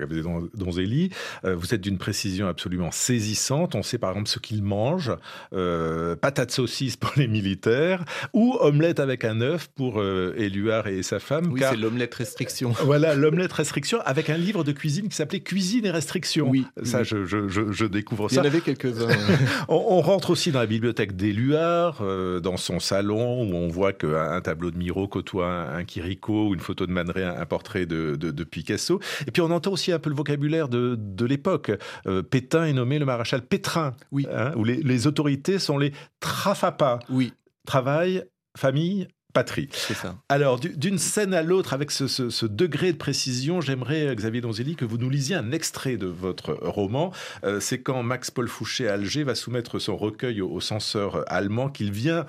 Donzelli, 0.53 1.09
euh, 1.45 1.55
vous 1.55 1.73
êtes 1.73 1.81
d'une 1.81 1.97
précision 1.97 2.47
absolument 2.47 2.91
saisissante. 2.91 3.73
On 3.73 3.83
sait 3.83 3.97
par 3.97 4.11
exemple 4.11 4.29
ce 4.29 4.39
qu'ils 4.39 4.63
mangent, 4.63 5.15
euh, 5.53 6.15
patates 6.15 6.51
saucisses 6.51 6.97
pour 6.97 7.13
les 7.17 7.27
militaires, 7.27 8.03
ou 8.33 8.57
omelette 8.59 8.99
avec 8.99 9.23
un 9.23 9.41
œuf 9.41 9.69
pour 9.75 9.99
euh, 9.99 10.35
Éluard 10.37 10.87
et 10.87 11.01
sa 11.03 11.19
femme. 11.19 11.51
Oui, 11.51 11.61
c'est 11.67 11.77
l'omelette 11.77 12.13
restriction. 12.13 12.73
Voilà, 12.85 13.15
l'omelette 13.15 13.53
restriction 13.53 13.99
avec 14.05 14.29
un 14.29 14.37
livre 14.37 14.63
de 14.63 14.71
cuisine 14.71 15.09
qui 15.09 15.15
s'appelait 15.15 15.39
Cuisine 15.39 15.85
et 15.85 15.91
restriction. 15.91 16.49
Oui. 16.49 16.65
Ça, 16.83 17.03
Je, 17.03 17.25
je, 17.25 17.47
je, 17.49 17.85
découvre 17.85 18.29
ça. 18.29 18.35
Il 18.35 18.37
y 18.37 18.41
en 18.41 18.45
avait 18.45 18.61
quelques-uns. 18.61 19.07
on, 19.69 20.01
rentre 20.01 20.29
aussi 20.29 20.51
dans 20.51 20.59
la 20.59 20.65
bibliothèque 20.65 21.15
d'Éluard, 21.15 22.03
dans 22.41 22.57
son 22.57 22.79
salon, 22.79 23.43
où 23.43 23.55
on 23.55 23.67
voit 23.69 23.93
qu'un 23.93 24.39
tableau 24.41 24.69
de 24.69 24.77
Miro 24.77 25.07
côtoie 25.07 25.47
un, 25.47 25.77
un 25.77 25.83
Quirico 25.83 26.49
ou 26.49 26.53
une 26.53 26.59
photo 26.59 26.85
de 26.85 26.91
Man 26.91 27.05
un 27.15 27.45
portrait 27.45 27.84
de, 27.85 28.43
Picasso. 28.43 28.99
Et 29.27 29.31
puis 29.31 29.41
on 29.41 29.51
entend 29.51 29.71
aussi 29.71 29.91
un 29.91 29.99
peu 29.99 30.09
le 30.09 30.15
vocabulaire 30.15 30.69
de, 30.69 31.25
l'époque. 31.25 31.71
Euh, 32.07 32.21
Pétain 32.21 32.65
est 32.65 32.73
nommé 32.73 32.99
le 32.99 33.05
maréchal 33.05 33.41
Pétrin, 33.41 33.95
oui. 34.11 34.27
Hein, 34.31 34.51
où 34.55 34.63
les, 34.63 35.07
autorités 35.07 35.59
sont 35.59 35.77
les 35.77 35.91
trafapas. 36.19 36.99
Oui. 37.09 37.33
Travail, 37.65 38.23
famille, 38.57 39.07
patrie. 39.35 39.67
C'est 39.71 39.93
ça. 39.93 40.15
Alors, 40.29 40.59
d'une 40.59 40.97
scène 40.97 41.33
à 41.33 41.43
l'autre, 41.43 41.73
avec 41.73 41.91
ce, 41.91 42.45
degré 42.45 42.93
de 42.93 42.97
précision, 42.97 43.61
j'aimerais, 43.61 44.15
Xavier 44.15 44.41
Donzelli, 44.41 44.75
que 44.75 44.85
vous 44.85 44.97
nous 44.97 45.09
lisiez 45.09 45.35
un 45.35 45.51
extrait 45.51 45.97
de 45.97 46.07
votre 46.07 46.53
roman. 46.61 47.11
Euh, 47.43 47.59
c'est 47.59 47.81
quand 47.81 48.01
Max-Paul 48.01 48.47
Fouché 48.47 48.87
à 48.87 48.93
Alger 48.93 49.23
va 49.23 49.35
soumettre 49.35 49.77
son 49.77 49.97
recueil 49.97 50.41
au, 50.41 50.49
au 50.49 50.61
censeur 50.61 51.23
allemand 51.27 51.69
qu'il 51.69 51.91
vient 51.91 52.25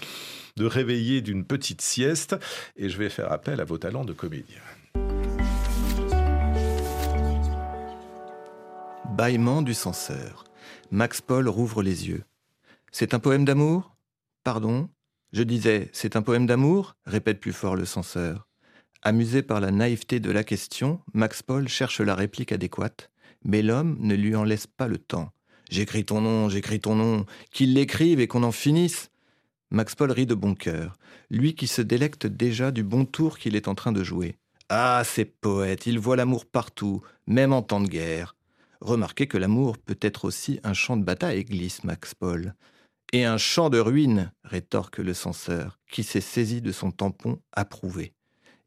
de 0.56 0.66
réveiller 0.66 1.20
d'une 1.22 1.44
petite 1.44 1.80
sieste. 1.80 2.36
Et 2.76 2.88
je 2.88 2.98
vais 2.98 3.08
faire 3.08 3.30
appel 3.30 3.60
à 3.60 3.64
vos 3.64 3.78
talents 3.78 4.04
de 4.04 4.12
comédien. 4.12 4.60
Bâillement 9.16 9.62
du 9.62 9.72
censeur. 9.72 10.44
Max 10.90 11.22
Paul 11.22 11.48
rouvre 11.48 11.82
les 11.82 12.06
yeux. 12.06 12.24
C'est 12.92 13.14
un 13.14 13.18
poème 13.18 13.46
d'amour? 13.46 13.96
Pardon? 14.44 14.90
Je 15.32 15.42
disais, 15.42 15.88
c'est 15.94 16.16
un 16.16 16.22
poème 16.22 16.44
d'amour? 16.44 16.96
Répète 17.06 17.40
plus 17.40 17.54
fort 17.54 17.76
le 17.76 17.86
censeur. 17.86 18.46
Amusé 19.00 19.40
par 19.42 19.60
la 19.62 19.70
naïveté 19.70 20.20
de 20.20 20.30
la 20.30 20.44
question, 20.44 21.00
Max 21.14 21.42
Paul 21.42 21.66
cherche 21.66 22.02
la 22.02 22.14
réplique 22.14 22.52
adéquate, 22.52 23.10
mais 23.42 23.62
l'homme 23.62 23.96
ne 24.00 24.14
lui 24.14 24.36
en 24.36 24.44
laisse 24.44 24.66
pas 24.66 24.86
le 24.86 24.98
temps. 24.98 25.32
J'écris 25.70 26.04
ton 26.04 26.20
nom, 26.20 26.50
j'écris 26.50 26.80
ton 26.80 26.94
nom, 26.94 27.24
qu'il 27.50 27.72
l'écrive 27.72 28.20
et 28.20 28.26
qu'on 28.26 28.42
en 28.42 28.52
finisse. 28.52 29.08
Max 29.70 29.94
Paul 29.94 30.12
rit 30.12 30.26
de 30.26 30.34
bon 30.34 30.54
cœur, 30.54 30.98
lui 31.30 31.54
qui 31.54 31.68
se 31.68 31.80
délecte 31.80 32.26
déjà 32.26 32.70
du 32.70 32.82
bon 32.82 33.06
tour 33.06 33.38
qu'il 33.38 33.56
est 33.56 33.66
en 33.66 33.74
train 33.74 33.92
de 33.92 34.04
jouer. 34.04 34.36
Ah, 34.68 35.02
ces 35.06 35.24
poètes, 35.24 35.86
ils 35.86 35.98
voient 35.98 36.16
l'amour 36.16 36.44
partout, 36.44 37.00
même 37.26 37.54
en 37.54 37.62
temps 37.62 37.80
de 37.80 37.88
guerre. 37.88 38.35
Remarquez 38.86 39.26
que 39.26 39.36
l'amour 39.36 39.78
peut 39.78 39.98
être 40.00 40.26
aussi 40.26 40.60
un 40.62 40.72
champ 40.72 40.96
de 40.96 41.02
bataille, 41.02 41.42
glisse 41.42 41.82
Max 41.82 42.14
Paul. 42.14 42.54
Et 43.12 43.24
un 43.24 43.36
champ 43.36 43.68
de 43.68 43.80
ruines, 43.80 44.30
rétorque 44.44 44.98
le 44.98 45.12
censeur, 45.12 45.80
qui 45.90 46.04
s'est 46.04 46.20
saisi 46.20 46.62
de 46.62 46.70
son 46.70 46.92
tampon 46.92 47.40
approuvé. 47.50 48.12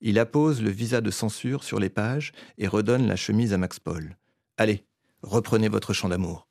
Il 0.02 0.20
appose 0.20 0.62
le 0.62 0.72
visa 0.72 1.00
de 1.00 1.10
censure 1.10 1.64
sur 1.64 1.80
les 1.80 1.88
pages 1.88 2.34
et 2.58 2.68
redonne 2.68 3.08
la 3.08 3.16
chemise 3.16 3.54
à 3.54 3.58
Max 3.58 3.80
Paul. 3.80 4.18
Allez, 4.58 4.84
reprenez 5.22 5.70
votre 5.70 5.94
chant 5.94 6.10
d'amour. 6.10 6.49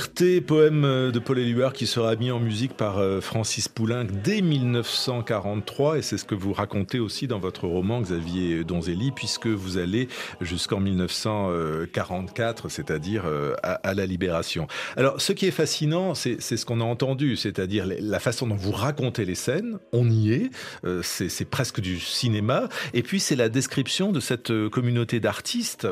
Liberté, 0.00 0.40
poème 0.40 1.10
de 1.12 1.18
Paul 1.18 1.38
Éluard 1.38 1.74
qui 1.74 1.86
sera 1.86 2.16
mis 2.16 2.30
en 2.30 2.40
musique 2.40 2.74
par 2.74 2.96
euh, 2.96 3.20
Francis 3.20 3.68
Poulenc 3.68 4.06
dès 4.24 4.40
1943 4.40 5.98
et 5.98 6.02
c'est 6.02 6.16
ce 6.16 6.24
que 6.24 6.34
vous 6.34 6.54
racontez 6.54 6.98
aussi 6.98 7.26
dans 7.26 7.38
votre 7.38 7.66
roman 7.66 8.00
Xavier 8.00 8.64
Donzelli 8.64 9.10
puisque 9.10 9.46
vous 9.46 9.76
allez 9.76 10.08
jusqu'en 10.40 10.80
1944, 10.80 12.70
c'est-à-dire 12.70 13.24
euh, 13.26 13.52
à, 13.62 13.92
la 13.92 14.06
libération. 14.06 14.68
Alors 14.96 15.20
ce 15.20 15.34
qui 15.34 15.44
est 15.44 15.50
fascinant, 15.50 16.14
c'est 16.14 16.40
ce 16.40 16.64
qu'on 16.64 16.80
a 16.80 16.84
entendu, 16.84 17.36
c'est-à-dire 17.36 17.84
la 17.86 18.20
façon 18.20 18.46
dont 18.46 18.56
vous 18.56 18.72
racontez 18.72 19.26
les 19.26 19.34
scènes, 19.34 19.78
on 19.92 20.08
y 20.08 20.32
est, 20.32 20.50
euh, 20.84 21.02
c'est 21.02 21.44
presque 21.50 21.82
du 21.82 22.00
cinéma. 22.00 22.70
Et 22.94 23.02
puis 23.02 23.20
c'est 23.20 23.36
la 23.36 23.50
description 23.50 24.12
de 24.12 24.20
cette 24.20 24.50
communauté 24.70 25.20
d'artistes 25.20 25.86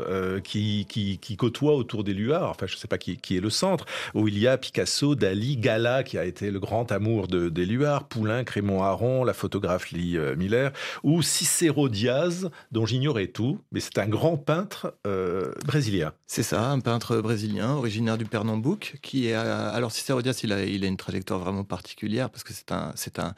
qui, 0.44 1.36
côtoie 1.36 1.74
autour 1.74 2.04
d'Éluard, 2.04 2.48
enfin 2.48 2.66
je 2.66 2.74
ne 2.74 2.78
sais 2.78 2.88
pas 2.88 2.96
qui, 2.96 3.18
qui 3.18 3.36
est 3.36 3.40
le 3.40 3.50
centre, 3.50 3.84
où 4.14 4.28
il 4.28 4.38
y 4.38 4.46
a 4.46 4.58
Picasso, 4.58 5.14
Dali, 5.14 5.56
Gala, 5.56 6.02
qui 6.02 6.18
a 6.18 6.24
été 6.24 6.50
le 6.50 6.60
grand 6.60 6.90
amour 6.92 7.28
de 7.28 7.48
d'Éluard, 7.48 8.08
Poulain, 8.08 8.44
Crémont 8.44 8.82
Aron, 8.82 9.24
la 9.24 9.34
photographe 9.34 9.90
Lee 9.90 10.16
euh, 10.16 10.36
Miller, 10.36 10.72
ou 11.02 11.22
Cicero 11.22 11.88
Diaz, 11.88 12.50
dont 12.72 12.86
j'ignorais 12.86 13.26
tout, 13.26 13.60
mais 13.72 13.80
c'est 13.80 13.98
un 13.98 14.06
grand 14.06 14.36
peintre 14.36 14.94
euh, 15.06 15.52
brésilien. 15.66 16.12
C'est 16.26 16.42
ça, 16.42 16.70
un 16.70 16.80
peintre 16.80 17.18
brésilien, 17.20 17.72
originaire 17.72 18.18
du 18.18 18.24
Pernambouc, 18.24 18.96
qui 19.02 19.28
est... 19.28 19.34
Euh, 19.34 19.70
alors 19.72 19.92
Cicero 19.92 20.22
Diaz, 20.22 20.40
il 20.42 20.52
a, 20.52 20.62
une 20.62 20.96
trajectoire 20.96 21.40
vraiment 21.40 21.64
particulière, 21.64 22.30
parce 22.30 22.44
que 22.44 22.52
c'est 22.52 22.70
un, 23.18 23.34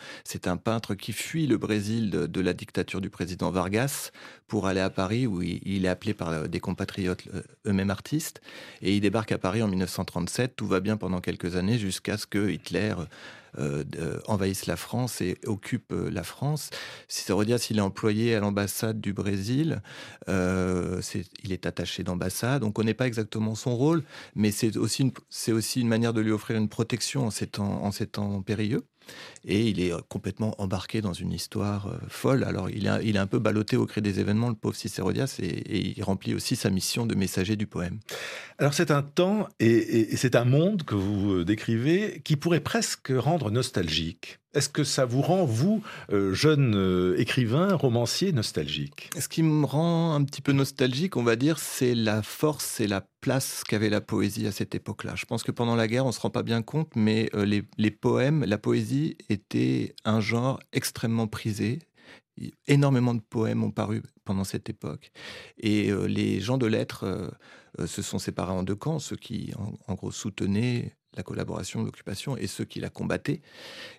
un 0.46 0.57
peintre 0.57 0.94
qui 0.94 1.12
fuit 1.12 1.46
le 1.46 1.57
Brésil 1.57 2.11
de, 2.11 2.40
la 2.40 2.53
dictature 2.53 3.01
du 3.01 3.11
président 3.11 3.51
Vargas 3.51 4.11
pour 4.51 4.67
aller 4.67 4.81
à 4.81 4.91
Paris, 4.91 5.27
où 5.27 5.41
il, 5.41 5.85
est 5.87 5.89
appelé 5.89 6.13
par 6.13 6.49
des 6.49 6.61
compatriotes 6.61 7.23
eux-mêmes 7.67 7.91
artistes, 7.91 8.43
et 8.83 8.95
il 8.95 9.01
débarque 9.01 9.33
à 9.33 9.39
Paris 9.39 9.63
en 9.63 9.69
1930 9.69 10.21
tout 10.57 10.67
va 10.67 10.81
bien 10.81 10.97
pendant 10.97 11.21
quelques 11.21 11.57
années 11.57 11.79
jusqu'à 11.79 12.19
ce 12.19 12.27
que 12.27 12.51
Hitler 12.51 12.95
euh, 13.59 13.85
envahisse 14.27 14.67
la 14.67 14.77
France 14.77 15.21
et 15.21 15.39
occupe 15.45 15.93
euh, 15.93 16.11
la 16.11 16.23
France. 16.23 16.71
Cicero 17.09 17.45
Diaz, 17.45 17.67
il 17.71 17.79
est 17.79 17.83
employé 17.83 18.35
à 18.35 18.41
l'ambassade 18.41 19.01
du 19.01 19.13
Brésil. 19.13 19.83
Euh, 20.29 21.01
il 21.43 21.53
est 21.53 21.67
attaché 21.67 22.05
d'ambassade. 22.05 22.63
On 22.63 22.69
ne 22.69 22.73
connaît 22.73 22.95
pas 22.95 23.07
exactement 23.07 23.55
son 23.55 23.77
rôle, 23.77 24.05
mais 24.37 24.53
c'est 24.53 24.77
aussi, 24.77 25.03
une, 25.03 25.13
aussi 25.55 25.81
une 25.81 25.89
manière 25.89 26.13
de 26.13 26.21
lui 26.21 26.31
offrir 26.31 26.57
une 26.59 26.69
protection 26.69 27.27
en 27.27 27.31
ces 27.31 27.49
temps, 27.49 27.83
en 27.85 27.91
ces 27.91 28.07
temps 28.07 28.41
périlleux 28.43 28.85
et 29.46 29.68
il 29.68 29.81
est 29.81 29.92
complètement 30.09 30.55
embarqué 30.59 31.01
dans 31.01 31.12
une 31.12 31.33
histoire 31.33 31.88
euh, 31.88 31.96
folle. 32.09 32.44
Alors 32.44 32.68
il, 32.70 32.87
est 32.87 33.18
un 33.18 33.27
peu 33.27 33.38
ballotté 33.38 33.77
au 33.77 33.87
gré 33.87 34.01
des 34.01 34.20
événements, 34.20 34.49
le 34.49 34.55
pauvre 34.55 34.77
Cicérodias, 34.77 35.37
et, 35.40 35.46
et, 35.46 35.94
il 35.96 36.03
remplit 36.03 36.35
aussi 36.35 36.57
sa 36.57 36.70
mission 36.70 37.07
de 37.07 37.14
messager 37.14 37.57
du 37.57 37.66
poème. 37.66 37.99
Alors 38.59 38.75
c'est 38.75 38.90
un 38.90 39.03
temps 39.03 39.49
et 39.59 40.16
c'est 40.16 40.37
un 40.37 40.44
monde 40.44 40.83
que 40.83 40.94
vous 40.94 41.33
euh, 41.33 41.44
décrivez 41.44 42.20
qui 42.25 42.37
pourrait 42.37 42.61
presque 42.61 43.12
rendre 43.14 43.51
nostalgique. 43.51 44.40
Est-ce 44.53 44.69
que 44.69 44.83
ça 44.83 45.05
vous 45.05 45.23
rend, 45.23 45.45
vous, 45.45 45.81
euh, 46.13 46.35
jeune 46.35 46.75
euh, 46.75 47.15
écrivain, 47.21 47.73
romancier, 47.77 48.33
nostalgique? 48.33 49.09
Ce 49.17 49.29
qui 49.29 49.45
me 49.45 49.65
rend 49.65 50.13
un 50.15 50.25
petit 50.25 50.43
peu 50.43 50.51
nostalgique, 50.51 51.17
on 51.17 51.23
va 51.23 51.37
dire, 51.37 51.61
c'est 51.61 51.95
la 51.95 52.21
force 52.23 52.81
et 52.81 52.89
la 52.89 53.01
place 53.21 53.63
qu'avait 53.63 53.91
la 53.91 54.01
poésie 54.01 54.49
à 54.49 54.53
cette 54.53 54.75
époque-là. 54.75 55.15
Je 55.15 55.25
pense 55.25 55.45
que 55.45 55.53
pendant 55.53 55.77
la 55.77 55.87
guerre, 55.87 56.05
on 56.05 56.09
ne 56.09 56.13
se 56.13 56.19
rend 56.19 56.31
pas 56.31 56.43
bien 56.43 56.63
compte, 56.63 56.91
mais 56.97 57.31
euh, 57.35 57.45
les, 57.45 57.91
poèmes, 57.93 58.45
la 58.45 58.59
poésie 58.59 59.17
était 59.29 59.95
un 60.05 60.21
genre 60.21 60.59
extrêmement 60.73 61.29
prisé. 61.29 61.79
Énormément 62.67 63.15
de 63.15 63.21
poèmes 63.21 63.63
ont 63.63 63.71
paru 63.71 64.03
pendant 64.25 64.45
cette 64.45 64.69
époque. 64.69 65.13
Et 65.59 65.93
les 66.09 66.41
gens 66.41 66.57
de 66.57 66.67
lettres 66.67 67.31
se 67.85 68.01
sont 68.01 68.19
séparés 68.19 68.53
en 68.53 68.63
deux 68.63 68.75
camps, 68.75 68.99
ceux 68.99 69.17
qui, 69.17 69.53
en 69.87 69.95
gros, 69.95 70.11
soutenaient 70.11 70.97
la 71.14 71.23
collaboration, 71.23 71.83
l'occupation, 71.83 72.37
et 72.37 72.46
ceux 72.46 72.64
qui 72.64 72.81
la 72.81 72.90
combattaient. 72.90 73.42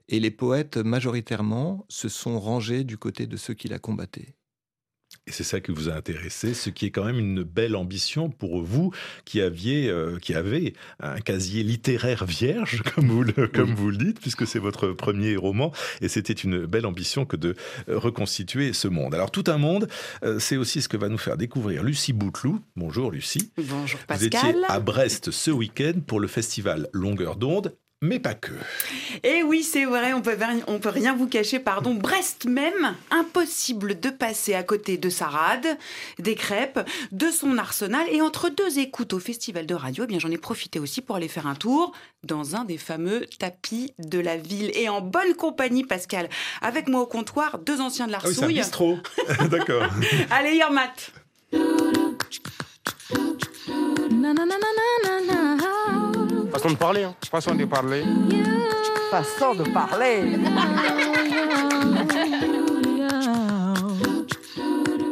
Et 0.08 0.20
les 0.20 0.32
poètes, 0.32 0.78
majoritairement, 0.78 1.86
se 1.90 2.10
sont 2.10 2.40
rangés 2.40 2.84
du 2.84 2.98
côté 2.98 3.28
de 3.28 3.38
ceux 3.38 3.54
qui 3.54 3.68
la 3.68 3.80
combattaient. 3.80 4.36
Et 5.28 5.32
c'est 5.32 5.44
ça 5.44 5.60
qui 5.60 5.72
vous 5.72 5.88
a 5.88 5.94
intéressé, 5.94 6.56
ce 6.56 6.72
qui 6.72 6.88
est 6.88 6.90
quand 6.90 7.06
même 7.06 7.20
une 7.20 7.44
belle 7.44 7.76
ambition 7.76 8.32
pour 8.32 8.64
vous 8.64 8.92
qui 9.24 9.40
aviez, 9.40 9.88
euh, 9.88 10.18
qui 10.18 10.34
avez 10.34 10.74
un 11.00 11.20
casier 11.20 11.62
littéraire 11.62 12.26
vierge, 12.26 12.82
comme 12.96 13.08
vous 13.08 13.22
le, 13.22 13.48
comme 13.48 13.76
vous 13.76 13.92
le 13.92 13.98
dites, 13.98 14.20
puisque 14.20 14.48
c'est 14.48 14.58
votre 14.58 14.88
premier 14.88 15.36
roman. 15.36 15.72
Et 16.02 16.08
c'était 16.08 16.34
une 16.34 16.66
belle 16.66 16.88
ambition 16.88 17.26
que 17.26 17.38
de 17.38 17.56
euh, 17.88 18.00
reconstituer 18.00 18.74
ce 18.74 18.88
monde. 18.88 19.14
Alors, 19.14 19.30
tout 19.30 19.44
un 19.46 19.60
monde, 19.60 19.88
euh, 20.24 20.40
c'est 20.40 20.58
aussi 20.58 20.82
ce 20.82 20.90
que 20.90 20.98
va 20.98 21.08
nous 21.08 21.20
faire 21.20 21.38
découvrir 21.38 21.84
Lucie 21.84 22.14
Bouteloup. 22.14 22.60
Bonjour 22.76 23.12
Lucie. 23.12 23.52
Bonjour 23.58 24.00
Pascal. 24.00 24.18
Vous 24.18 24.26
étiez 24.26 24.64
à 24.70 24.80
Brest 24.80 25.30
ce 25.30 25.52
week-end 25.52 26.00
pour 26.08 26.20
le 26.20 26.28
festival 26.28 26.90
Longueur 26.94 27.36
d'onde 27.36 27.76
mais 28.02 28.20
pas 28.20 28.34
que. 28.34 28.52
Et 29.24 29.38
eh 29.38 29.44
oui, 29.44 29.62
c'est 29.62 29.86
vrai, 29.86 30.14
on 30.14 30.22
peut, 30.22 30.36
on 30.68 30.80
peut 30.80 30.90
rien 30.90 31.16
vous 31.16 31.28
cacher, 31.28 31.60
pardon. 31.60 31.94
Brest 31.94 32.46
même, 32.46 32.96
impossible 33.12 34.00
de 34.00 34.10
passer 34.10 34.56
à 34.56 34.64
côté 34.64 34.98
de 34.98 35.10
sa 35.10 35.28
rade, 35.28 35.78
des 36.18 36.34
crêpes, 36.34 36.80
de 37.12 37.30
son 37.30 37.60
arsenal. 37.60 38.08
Et 38.12 38.22
entre 38.22 38.50
deux 38.50 38.80
écoutes 38.80 39.14
au 39.14 39.20
festival 39.20 39.68
de 39.68 39.76
radio, 39.76 40.06
eh 40.06 40.08
bien 40.08 40.18
j'en 40.18 40.32
ai 40.32 40.40
profité 40.40 40.80
aussi 40.80 41.02
pour 41.02 41.16
aller 41.16 41.28
faire 41.28 41.46
un 41.46 41.56
tour 41.56 41.92
dans 42.24 42.56
un 42.56 42.66
des 42.66 42.78
fameux 42.78 43.28
tapis 43.38 43.94
de 44.00 44.20
la 44.20 44.36
ville. 44.36 44.72
Et 44.74 44.90
en 44.90 45.02
bonne 45.02 45.36
compagnie, 45.36 45.84
Pascal, 45.84 46.28
avec 46.62 46.88
moi 46.88 47.02
au 47.02 47.08
comptoir, 47.08 47.60
deux 47.60 47.82
anciens 47.82 48.08
de 48.08 48.14
l'Arsouille. 48.14 48.36
Ah 48.42 48.48
oui, 48.48 48.56
c'est 48.56 48.62
un 48.62 48.64
bistrot. 48.64 48.98
D'accord. 49.50 49.88
Allez, 50.32 50.56
Yermat. 50.56 50.94
Façon 56.62 56.74
de 56.76 56.78
parler, 56.78 57.04
hein. 57.06 57.16
Façon 57.32 57.56
de 57.56 57.66
parler. 57.66 58.04
Façon 59.10 59.56
de 59.56 59.64
parler. 59.72 60.38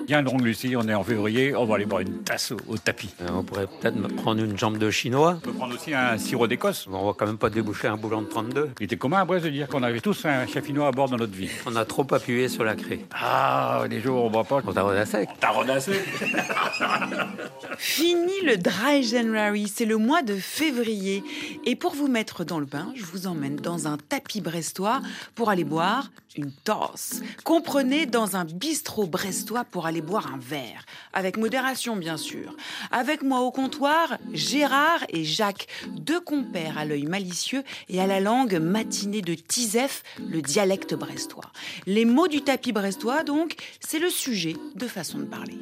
Bien 0.09 0.23
donc, 0.23 0.41
Lucie, 0.41 0.75
on 0.75 0.87
est 0.87 0.95
en 0.95 1.03
février, 1.03 1.55
on 1.55 1.65
va 1.65 1.75
aller 1.75 1.85
boire 1.85 2.01
une 2.01 2.23
tasse 2.23 2.51
au, 2.67 2.79
tapis. 2.79 3.13
Euh, 3.21 3.27
on 3.31 3.43
pourrait 3.43 3.67
peut-être 3.67 4.07
prendre 4.15 4.43
une 4.43 4.57
jambe 4.57 4.79
de 4.79 4.89
chinois. 4.89 5.35
On 5.37 5.39
peut 5.39 5.53
prendre 5.53 5.75
aussi 5.75 5.93
un 5.93 6.17
sirop 6.17 6.47
d'Écosse. 6.47 6.87
on 6.91 7.05
va 7.05 7.13
quand 7.15 7.27
même 7.27 7.37
pas 7.37 7.51
déboucher 7.51 7.89
un 7.89 7.95
boulon 7.95 8.23
de 8.23 8.27
32. 8.27 8.71
Il 8.79 8.85
était 8.85 8.97
commun 8.97 9.19
après 9.19 9.39
de 9.39 9.49
dire 9.49 9.67
qu'on 9.67 9.83
avait 9.83 9.99
tous 9.99 10.25
un 10.25 10.47
chafinois 10.47 10.87
à 10.87 10.91
bord 10.91 11.09
dans 11.09 11.17
notre 11.17 11.35
vie. 11.35 11.51
On 11.67 11.75
a 11.75 11.85
trop 11.85 12.07
appuyé 12.11 12.49
sur 12.49 12.63
la 12.63 12.73
craie. 12.73 13.01
Ah, 13.13 13.83
les 13.87 14.01
jours 14.01 14.25
on 14.25 14.31
boit 14.31 14.45
pas. 14.45 14.63
On 14.65 14.73
t'a 14.73 14.83
à 14.83 15.05
sec. 15.05 15.29
On 15.55 15.69
à 15.69 15.79
sec. 15.79 16.01
Fini 17.77 18.41
le 18.45 18.57
dry 18.57 19.03
January, 19.03 19.67
c'est 19.67 19.85
le 19.85 19.97
mois 19.97 20.23
de 20.23 20.33
février. 20.33 21.23
Et 21.67 21.75
pour 21.75 21.93
vous 21.93 22.07
mettre 22.07 22.45
dans 22.45 22.59
le 22.59 22.65
bain, 22.65 22.91
je 22.95 23.05
vous 23.05 23.27
emmène 23.27 23.57
dans 23.57 23.87
un 23.87 23.97
tapis 23.97 24.41
brestois 24.41 25.01
pour 25.35 25.51
aller 25.51 25.65
boire 25.65 26.09
une 26.35 26.51
tasse. 26.51 27.21
Comprenez, 27.43 28.05
dans 28.05 28.35
un 28.35 28.45
bistrot 28.45 29.07
brestois 29.07 29.65
pour 29.65 29.85
aller 29.85 29.98
boire 30.01 30.33
un 30.33 30.37
verre. 30.37 30.85
Avec 31.13 31.37
modération, 31.37 31.95
bien 31.95 32.17
sûr. 32.17 32.55
Avec 32.91 33.23
moi 33.23 33.41
au 33.41 33.51
comptoir, 33.51 34.17
Gérard 34.33 35.05
et 35.09 35.23
Jacques, 35.23 35.67
deux 35.87 36.19
compères 36.19 36.77
à 36.77 36.85
l'œil 36.85 37.05
malicieux 37.05 37.63
et 37.89 37.99
à 38.01 38.07
la 38.07 38.19
langue 38.19 38.55
matinée 38.59 39.21
de 39.21 39.33
Tisef, 39.33 40.03
le 40.19 40.41
dialecte 40.41 40.93
brestois. 40.93 41.51
Les 41.85 42.05
mots 42.05 42.27
du 42.27 42.41
tapis 42.41 42.71
brestois, 42.71 43.23
donc, 43.23 43.55
c'est 43.79 43.99
le 43.99 44.09
sujet 44.09 44.55
de 44.75 44.87
façon 44.87 45.19
de 45.19 45.25
parler. 45.25 45.57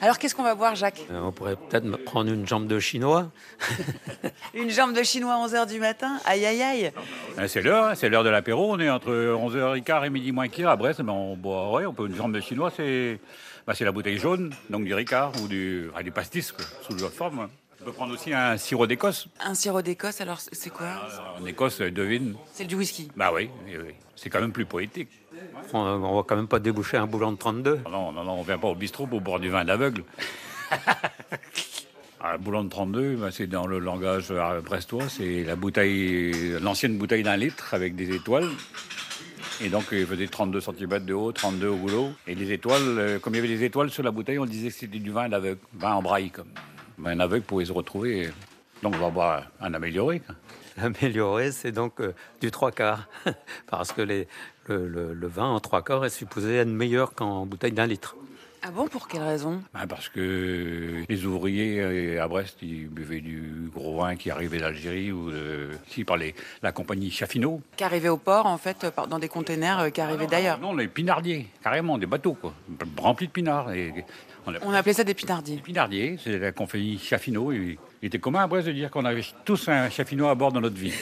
Alors 0.00 0.18
qu'est-ce 0.18 0.34
qu'on 0.34 0.42
va 0.42 0.54
boire, 0.54 0.74
Jacques 0.74 1.02
Euh, 1.10 1.20
on 1.22 1.32
pourrait 1.32 1.56
peut-être 1.56 1.84
me 1.84 1.96
prendre 1.96 2.30
une 2.32 2.46
jambe 2.46 2.66
de 2.66 2.78
chinois. 2.80 3.30
Une 4.54 4.70
jambe 4.70 4.92
de 4.94 5.02
chinois 5.02 5.34
à 5.34 5.46
11h 5.46 5.68
du 5.68 5.78
matin 5.78 6.18
Aïe 6.24 6.44
aïe 6.44 6.62
aïe 6.62 6.92
Euh, 7.38 7.46
C'est 7.48 7.60
l'heure, 7.62 7.86
hein, 7.90 7.94
c'est 7.94 8.08
l'heure 8.08 8.24
de 8.24 8.30
l'apéro. 8.30 8.72
On 8.72 8.80
est 8.80 8.88
entre 8.90 9.10
11h15 9.12 10.06
et 10.06 10.10
midi 10.10 10.32
moins 10.32 10.48
quart 10.48 10.70
à 10.70 10.76
Brest. 10.76 11.00
Mais 11.00 11.12
on 11.12 11.36
boit, 11.36 11.70
ouais, 11.72 11.86
on 11.86 11.92
peut 11.94 12.06
une 12.06 12.16
jambe 12.16 12.32
de 12.34 12.40
chinois, 12.40 12.72
c'est 12.74 13.20
bah, 13.66 13.74
c'est 13.74 13.84
la 13.84 13.92
bouteille 13.92 14.18
jaune, 14.18 14.52
donc 14.70 14.84
du 14.84 14.94
Ricard 14.94 15.32
ou 15.42 15.46
du, 15.46 15.90
ah, 15.94 16.02
du 16.02 16.10
pastis, 16.10 16.50
quoi, 16.50 16.64
sous 16.82 16.94
leur 16.96 17.12
forme. 17.12 17.40
hein. 17.40 17.50
On 17.82 17.84
peut 17.84 17.92
prendre 17.92 18.12
aussi 18.12 18.32
un 18.34 18.56
sirop 18.56 18.86
d'Écosse. 18.86 19.28
Un 19.44 19.54
sirop 19.54 19.80
d'Écosse, 19.82 20.20
alors 20.20 20.38
c'est 20.40 20.70
quoi? 20.70 20.88
En 21.40 21.46
Écosse, 21.46 21.80
euh, 21.80 21.90
devine. 21.90 22.34
C'est 22.52 22.64
du 22.66 22.74
whisky. 22.74 23.10
Bah 23.16 23.30
oui, 23.34 23.48
oui, 23.66 23.74
oui. 23.86 23.94
c'est 24.16 24.28
quand 24.28 24.40
même 24.40 24.52
plus 24.52 24.66
poétique. 24.66 25.08
On, 25.72 25.78
on 25.78 26.16
va 26.16 26.22
quand 26.22 26.36
même 26.36 26.48
pas 26.48 26.58
déboucher 26.58 26.96
un 26.96 27.06
boulon 27.06 27.32
de 27.32 27.38
32. 27.38 27.80
Non, 27.90 28.12
non, 28.12 28.24
non, 28.24 28.32
on 28.32 28.42
vient 28.42 28.58
pas 28.58 28.68
au 28.68 28.74
bistrot 28.74 29.06
pour 29.06 29.20
boire 29.20 29.40
du 29.40 29.48
vin 29.50 29.64
d'aveugle. 29.64 30.04
Un 32.22 32.36
boulon 32.36 32.64
de 32.64 32.68
32, 32.68 33.16
bah, 33.16 33.30
c'est 33.30 33.46
dans 33.46 33.66
le 33.66 33.78
langage 33.78 34.26
euh, 34.30 34.60
brestois, 34.60 35.08
c'est 35.08 35.42
la 35.42 35.56
bouteille, 35.56 36.58
l'ancienne 36.60 36.98
bouteille 36.98 37.22
d'un 37.22 37.36
litre 37.36 37.72
avec 37.72 37.96
des 37.96 38.14
étoiles. 38.14 38.48
Et 39.62 39.70
donc, 39.70 39.84
il 39.92 40.06
faisait 40.06 40.26
32 40.26 40.60
cm 40.60 41.04
de 41.06 41.14
haut, 41.14 41.32
32 41.32 41.68
au 41.68 41.76
goulot. 41.76 42.10
Et 42.26 42.34
les 42.34 42.52
étoiles, 42.52 42.82
euh, 42.82 43.18
comme 43.18 43.34
il 43.34 43.36
y 43.36 43.40
avait 43.40 43.48
des 43.48 43.64
étoiles 43.64 43.90
sur 43.90 44.02
la 44.02 44.10
bouteille, 44.10 44.38
on 44.38 44.44
disait 44.44 44.68
que 44.68 44.74
c'était 44.74 44.98
du 44.98 45.10
vin 45.10 45.28
d'aveugle, 45.30 45.60
vin 45.74 45.94
en 45.94 46.02
braille. 46.02 46.30
Comme. 46.30 46.48
Ben, 46.98 47.12
Un 47.12 47.20
aveugle 47.20 47.44
pouvait 47.44 47.64
se 47.64 47.72
retrouver. 47.72 48.30
Donc, 48.82 48.94
on 48.96 48.98
va 48.98 49.10
boire 49.10 49.42
un 49.60 49.72
amélioré. 49.72 50.20
quoi. 50.20 50.34
Amélioré, 50.76 51.52
c'est 51.52 51.72
donc 51.72 52.00
euh, 52.00 52.12
du 52.40 52.50
trois 52.50 52.72
quarts. 52.72 53.08
Parce 53.66 53.92
que 53.92 54.02
le 54.02 55.26
vin 55.26 55.46
en 55.46 55.60
trois 55.60 55.82
quarts 55.82 56.04
est 56.04 56.10
supposé 56.10 56.56
être 56.56 56.68
meilleur 56.68 57.14
qu'en 57.14 57.46
bouteille 57.46 57.72
d'un 57.72 57.86
litre. 57.86 58.16
Ah 58.62 58.70
bon, 58.70 58.88
pour 58.88 59.08
quelle 59.08 59.22
raison? 59.22 59.62
Ben, 59.72 59.86
parce 59.86 60.10
que 60.10 61.02
les 61.08 61.24
ouvriers 61.24 61.80
euh, 61.80 62.22
à 62.22 62.28
Brest, 62.28 62.58
ils 62.60 62.88
buvaient 62.88 63.22
du 63.22 63.70
gros 63.74 63.98
vin 64.00 64.16
qui 64.16 64.30
arrivait 64.30 64.58
d'Algérie 64.58 65.10
ou 65.12 65.30
de, 65.30 65.70
ici 65.88 66.04
par 66.04 66.18
les- 66.18 66.34
la 66.62 66.70
compagnie 66.70 67.10
Chaffino. 67.10 67.62
Qui 67.76 67.84
arrivait 67.84 68.10
au 68.10 68.18
port, 68.18 68.44
en 68.44 68.58
fait, 68.58 68.84
euh, 68.84 68.90
dans 69.08 69.18
des 69.18 69.28
containers 69.28 69.78
euh, 69.80 69.88
qui 69.90 70.02
arrivaient 70.02 70.26
d'ailleurs. 70.26 70.58
Non, 70.60 70.74
les 70.74 70.88
pinardiers, 70.88 71.46
carrément, 71.62 71.96
des 71.96 72.04
bateaux, 72.06 72.34
quoi, 72.34 72.52
remplis 72.98 73.28
de 73.28 73.32
pinards. 73.32 73.72
Et 73.72 74.04
on 74.62 74.72
appelait 74.74 74.92
ça 74.92 75.04
des 75.04 75.14
pinardiers. 75.14 75.56
Pinardier, 75.64 76.18
c'est 76.22 76.38
la 76.38 76.52
compagnie 76.52 76.98
Chaffino. 76.98 77.52
Il, 77.52 77.78
il 78.02 78.06
était 78.06 78.18
commun 78.18 78.40
à 78.42 78.46
Brest 78.46 78.66
de 78.66 78.72
dire 78.72 78.90
qu'on 78.90 79.06
avait 79.06 79.24
tous 79.46 79.68
un 79.68 79.88
Chaffino 79.88 80.28
à 80.28 80.34
bord 80.34 80.52
dans 80.52 80.60
notre 80.60 80.76
vie. 80.76 80.92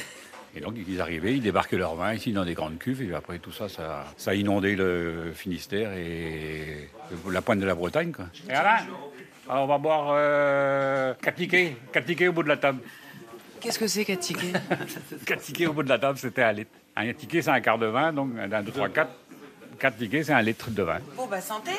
Et 0.59 0.61
donc, 0.61 0.75
ils 0.88 1.01
arrivaient, 1.01 1.35
ils 1.35 1.40
débarquaient 1.40 1.77
leur 1.77 1.94
vin 1.94 2.12
ici 2.14 2.33
dans 2.33 2.44
des 2.44 2.55
grandes 2.55 2.79
cuves. 2.79 3.01
Et 3.01 3.14
après, 3.14 3.38
tout 3.38 3.53
ça, 3.53 3.68
ça, 3.68 4.05
ça 4.16 4.33
a 4.33 4.35
inondé 4.35 4.75
le 4.75 5.31
Finistère 5.33 5.92
et 5.92 6.90
la 7.31 7.40
pointe 7.42 7.61
de 7.61 7.66
la 7.66 7.77
Bretagne. 7.77 8.11
Quoi. 8.11 8.25
Et 8.49 8.53
Alain, 8.53 8.85
alors, 9.49 9.64
on 9.64 9.66
va 9.68 9.79
boire 9.79 10.09
euh, 10.11 11.14
quatre 11.23 11.37
tickets, 11.37 11.77
quatre 11.92 12.07
tickets 12.07 12.29
au 12.29 12.33
bout 12.33 12.42
de 12.42 12.49
la 12.49 12.57
table. 12.57 12.81
Qu'est-ce 13.61 13.79
que 13.79 13.87
c'est 13.87 14.05
qu'à 14.05 14.16
ticket 14.16 14.53
Quatre 15.25 15.42
tickets 15.42 15.68
au 15.68 15.73
bout 15.73 15.85
de 15.85 15.88
la 15.88 15.99
table, 16.01 16.18
c'était 16.18 16.42
un 16.42 16.53
litre. 16.53 16.73
Un 16.97 17.12
ticket, 17.12 17.40
c'est 17.40 17.51
un 17.51 17.61
quart 17.61 17.79
de 17.79 17.87
vin, 17.87 18.12
donc 18.12 18.33
un, 18.37 18.62
deux, 18.62 18.73
trois, 18.73 18.88
quatre. 18.88 19.12
Quatre 19.79 19.97
tickets, 19.97 20.25
c'est 20.25 20.33
un 20.33 20.42
litre 20.42 20.71
de 20.71 20.83
vin. 20.83 20.99
Bon, 21.16 21.27
bah 21.29 21.40
santé 21.40 21.71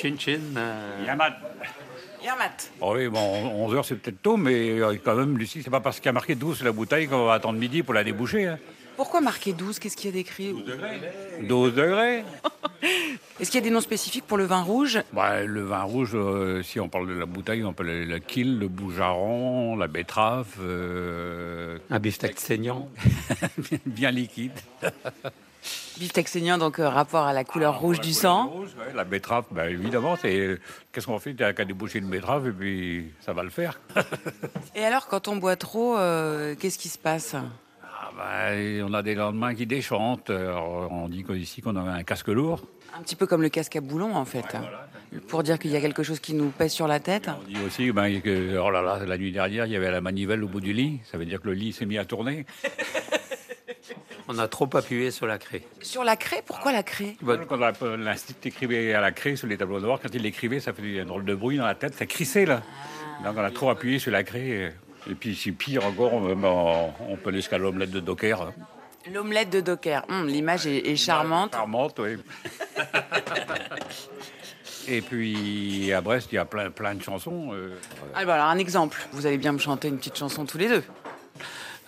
Chin 0.00 0.14
chin. 0.18 0.40
euh, 0.56 1.04
Yamat. 1.06 1.36
Yermat. 2.22 2.50
Oh 2.80 2.92
oui, 2.94 3.08
bon, 3.08 3.18
11 3.18 3.74
heures, 3.74 3.84
c'est 3.84 3.96
peut-être 3.96 4.22
tôt, 4.22 4.36
mais 4.36 4.78
euh, 4.80 4.96
quand 5.04 5.16
même, 5.16 5.36
Lucie, 5.36 5.60
c'est 5.62 5.70
pas 5.70 5.80
parce 5.80 5.96
qu'il 5.98 6.06
y 6.06 6.08
a 6.10 6.12
marqué 6.12 6.36
12 6.36 6.56
sur 6.58 6.64
la 6.64 6.70
bouteille 6.72 7.08
qu'on 7.08 7.24
va 7.26 7.34
attendre 7.34 7.58
midi 7.58 7.82
pour 7.82 7.94
la 7.94 8.04
déboucher. 8.04 8.46
hein. 8.46 8.58
Pourquoi 8.96 9.20
marquer 9.20 9.54
12 9.54 9.78
Qu'est-ce 9.80 9.96
qu'il 9.96 10.10
y 10.10 10.12
a 10.12 10.12
d'écrit? 10.12 10.54
12 11.42 11.74
degrés 11.74 12.22
Est-ce 13.40 13.50
qu'il 13.50 13.58
y 13.58 13.62
a 13.62 13.64
des 13.64 13.70
noms 13.70 13.80
spécifiques 13.80 14.26
pour 14.26 14.36
le 14.38 14.44
vin 14.44 14.62
rouge? 14.62 15.00
Bah, 15.12 15.42
Le 15.42 15.62
vin 15.62 15.82
rouge, 15.82 16.10
euh, 16.14 16.62
si 16.62 16.78
on 16.78 16.88
parle 16.88 17.08
de 17.08 17.14
la 17.14 17.26
bouteille, 17.26 17.64
on 17.64 17.72
peut 17.72 17.82
le, 17.82 18.04
le 18.04 18.18
kill, 18.20 18.58
le 18.60 18.68
boujaron, 18.68 19.74
la 19.76 19.88
betterave, 19.88 20.46
euh, 20.60 21.78
un 21.90 21.98
beefsteak 21.98 22.38
saignant. 22.38 22.88
bien 23.86 24.10
liquide. 24.12 24.52
Beefsteak 25.98 26.28
saignant, 26.28 26.58
donc 26.58 26.78
euh, 26.78 26.88
rapport 26.88 27.24
à 27.24 27.32
la 27.32 27.44
couleur 27.44 27.78
rouge 27.78 28.00
du 28.00 28.12
sang. 28.12 28.48
Rouge, 28.48 28.70
ouais, 28.78 28.94
la 28.94 29.04
betterave, 29.04 29.44
bah, 29.50 29.68
évidemment, 29.68 30.16
c'est 30.16 30.58
qu'est-ce 30.90 31.06
qu'on 31.06 31.18
fait 31.18 31.30
Il 31.30 31.36
n'y 31.36 31.42
a 31.42 31.52
qu'à 31.52 31.64
déboucher 31.64 31.98
une 31.98 32.08
betterave 32.08 32.48
et 32.48 32.52
puis 32.52 33.12
ça 33.20 33.32
va 33.32 33.42
le 33.42 33.50
faire. 33.50 33.80
Et 34.74 34.84
alors, 34.84 35.08
quand 35.08 35.28
on 35.28 35.36
boit 35.36 35.56
trop, 35.56 35.96
euh, 35.96 36.54
qu'est-ce 36.58 36.78
qui 36.78 36.88
se 36.88 36.98
passe? 36.98 37.36
Ah, 38.18 38.54
et 38.54 38.82
on 38.82 38.92
a 38.94 39.02
des 39.02 39.14
lendemains 39.14 39.54
qui 39.54 39.66
déchantent. 39.66 40.30
Alors, 40.30 40.90
on 40.92 41.08
dit 41.08 41.24
ici 41.34 41.60
qu'on 41.60 41.76
a 41.76 41.80
un 41.80 42.02
casque 42.02 42.28
lourd. 42.28 42.62
Un 42.96 43.02
petit 43.02 43.16
peu 43.16 43.26
comme 43.26 43.42
le 43.42 43.48
casque 43.48 43.76
à 43.76 43.80
boulon, 43.80 44.14
en 44.14 44.24
fait. 44.24 44.56
Pour 45.28 45.42
dire 45.42 45.58
qu'il 45.58 45.70
y 45.70 45.76
a 45.76 45.80
quelque 45.80 46.02
chose 46.02 46.20
qui 46.20 46.34
nous 46.34 46.50
pèse 46.50 46.72
sur 46.72 46.86
la 46.86 47.00
tête. 47.00 47.28
On 47.28 47.48
dit 47.48 47.56
aussi 47.64 47.90
ben, 47.90 48.20
que 48.20 48.58
oh 48.58 48.70
là 48.70 48.82
là, 48.82 49.04
la 49.04 49.18
nuit 49.18 49.32
dernière, 49.32 49.66
il 49.66 49.72
y 49.72 49.76
avait 49.76 49.90
la 49.90 50.00
manivelle 50.00 50.44
au 50.44 50.48
bout 50.48 50.60
du 50.60 50.72
lit. 50.72 51.00
Ça 51.10 51.18
veut 51.18 51.24
dire 51.24 51.40
que 51.40 51.48
le 51.48 51.54
lit 51.54 51.72
s'est 51.72 51.86
mis 51.86 51.98
à 51.98 52.04
tourner. 52.04 52.46
On 54.28 54.38
a 54.38 54.48
trop 54.48 54.68
appuyé 54.76 55.10
sur 55.10 55.26
la 55.26 55.38
craie. 55.38 55.62
Sur 55.80 56.04
la 56.04 56.16
craie, 56.16 56.42
pourquoi 56.46 56.72
la 56.72 56.82
craie? 56.82 57.16
Quand 57.48 57.56
la- 57.56 57.72
l'institut 57.96 58.48
écrivait 58.48 58.94
à 58.94 59.00
la 59.00 59.10
craie 59.12 59.36
sur 59.36 59.46
les 59.48 59.56
tableaux 59.56 59.80
noirs, 59.80 59.98
quand 60.00 60.14
il 60.14 60.22
l'écrivait, 60.22 60.60
ça 60.60 60.72
faisait 60.72 61.00
un 61.00 61.04
drôle 61.04 61.24
de 61.24 61.34
bruit 61.34 61.56
dans 61.58 61.66
la 61.66 61.74
tête, 61.74 61.94
ça 61.94 62.06
crissait 62.06 62.46
là. 62.46 62.62
Donc 63.24 63.34
on 63.36 63.42
a 63.44 63.50
trop 63.50 63.70
appuyé 63.70 63.98
sur 63.98 64.10
la 64.12 64.22
craie. 64.22 64.74
Et 65.10 65.14
puis 65.14 65.34
si 65.34 65.50
pire 65.52 65.84
encore, 65.84 66.14
on, 66.14 66.44
on- 66.44 66.92
on 67.08 67.16
peut 67.16 67.28
aller 67.30 67.38
jusqu'à 67.38 67.58
l'omelette 67.58 67.90
de 67.90 68.00
Docker. 68.00 68.52
L'omelette 69.12 69.50
de 69.50 69.60
Docker. 69.60 70.04
Hum, 70.08 70.28
L'image 70.28 70.66
est, 70.68 70.86
est 70.88 70.96
charmante. 70.96 71.52
Charmante, 71.52 71.98
oui. 71.98 72.16
Et 74.88 75.00
puis 75.00 75.92
à 75.92 76.00
Brest, 76.00 76.28
il 76.32 76.36
y 76.36 76.38
a 76.38 76.44
plein, 76.44 76.70
plein 76.70 76.94
de 76.94 77.02
chansons. 77.02 77.50
euh, 77.52 77.76
Ah, 78.14 78.24
bah, 78.24 78.34
alors, 78.34 78.46
un 78.46 78.58
exemple. 78.58 78.98
Vous 79.12 79.26
allez 79.26 79.38
bien 79.38 79.52
me 79.52 79.58
chanter 79.58 79.88
une 79.88 79.96
petite 79.98 80.16
chanson 80.18 80.44
tous 80.44 80.58
les 80.58 80.68
deux. 80.68 80.82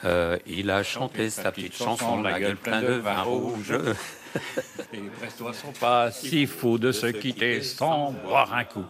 Euh, 0.05 0.39
il 0.47 0.71
a 0.71 0.83
chanté 0.83 1.31
sa 1.31 1.51
petite 1.51 1.75
chanson, 1.75 2.23
la 2.23 2.39
gueule 2.39 2.57
pleine 2.57 2.85
de 2.85 2.93
vin 2.95 3.23
rouge. 3.23 3.73
Les 4.93 5.01
Brestois 5.01 5.55
sont 5.55 5.73
pas 5.73 6.11
si 6.11 6.47
fous 6.47 6.79
de 6.79 6.93
se 6.93 7.07
quitter 7.07 7.63
sans 7.63 8.13
boire 8.13 8.53
un 8.53 8.65
coup. 8.65 8.85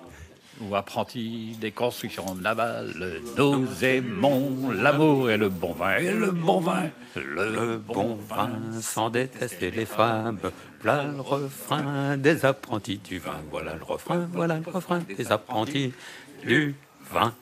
Ou 0.61 0.74
apprentis 0.77 1.57
des 1.61 1.72
constructions 1.72 2.35
navales, 2.37 3.20
nous 3.37 3.66
aimons 3.83 4.70
l'amour 4.70 5.29
et 5.29 5.37
le 5.37 5.48
bon 5.48 5.72
vin, 5.72 5.96
et 5.96 6.12
le 6.12 6.31
bon 6.31 6.61
vin, 6.61 6.90
Le 7.16 7.77
bon 7.77 8.16
vin 8.29 8.50
sans 8.81 9.11
détester 9.11 9.72
les 9.72 9.85
femmes. 9.85 10.38
Voilà 10.81 11.05
le 11.05 11.20
refrain 11.20 12.16
des 12.16 12.44
apprentis 12.44 12.98
du 12.98 13.18
vin. 13.18 13.40
Voilà 13.50 13.74
le 13.74 13.83
refrain, 13.85 14.29
voilà 14.33 14.61
le 14.64 14.70
refrain 14.70 15.00
des 15.16 15.33
apprentis 15.33 15.92
du 16.44 16.77
vin. 17.11 17.35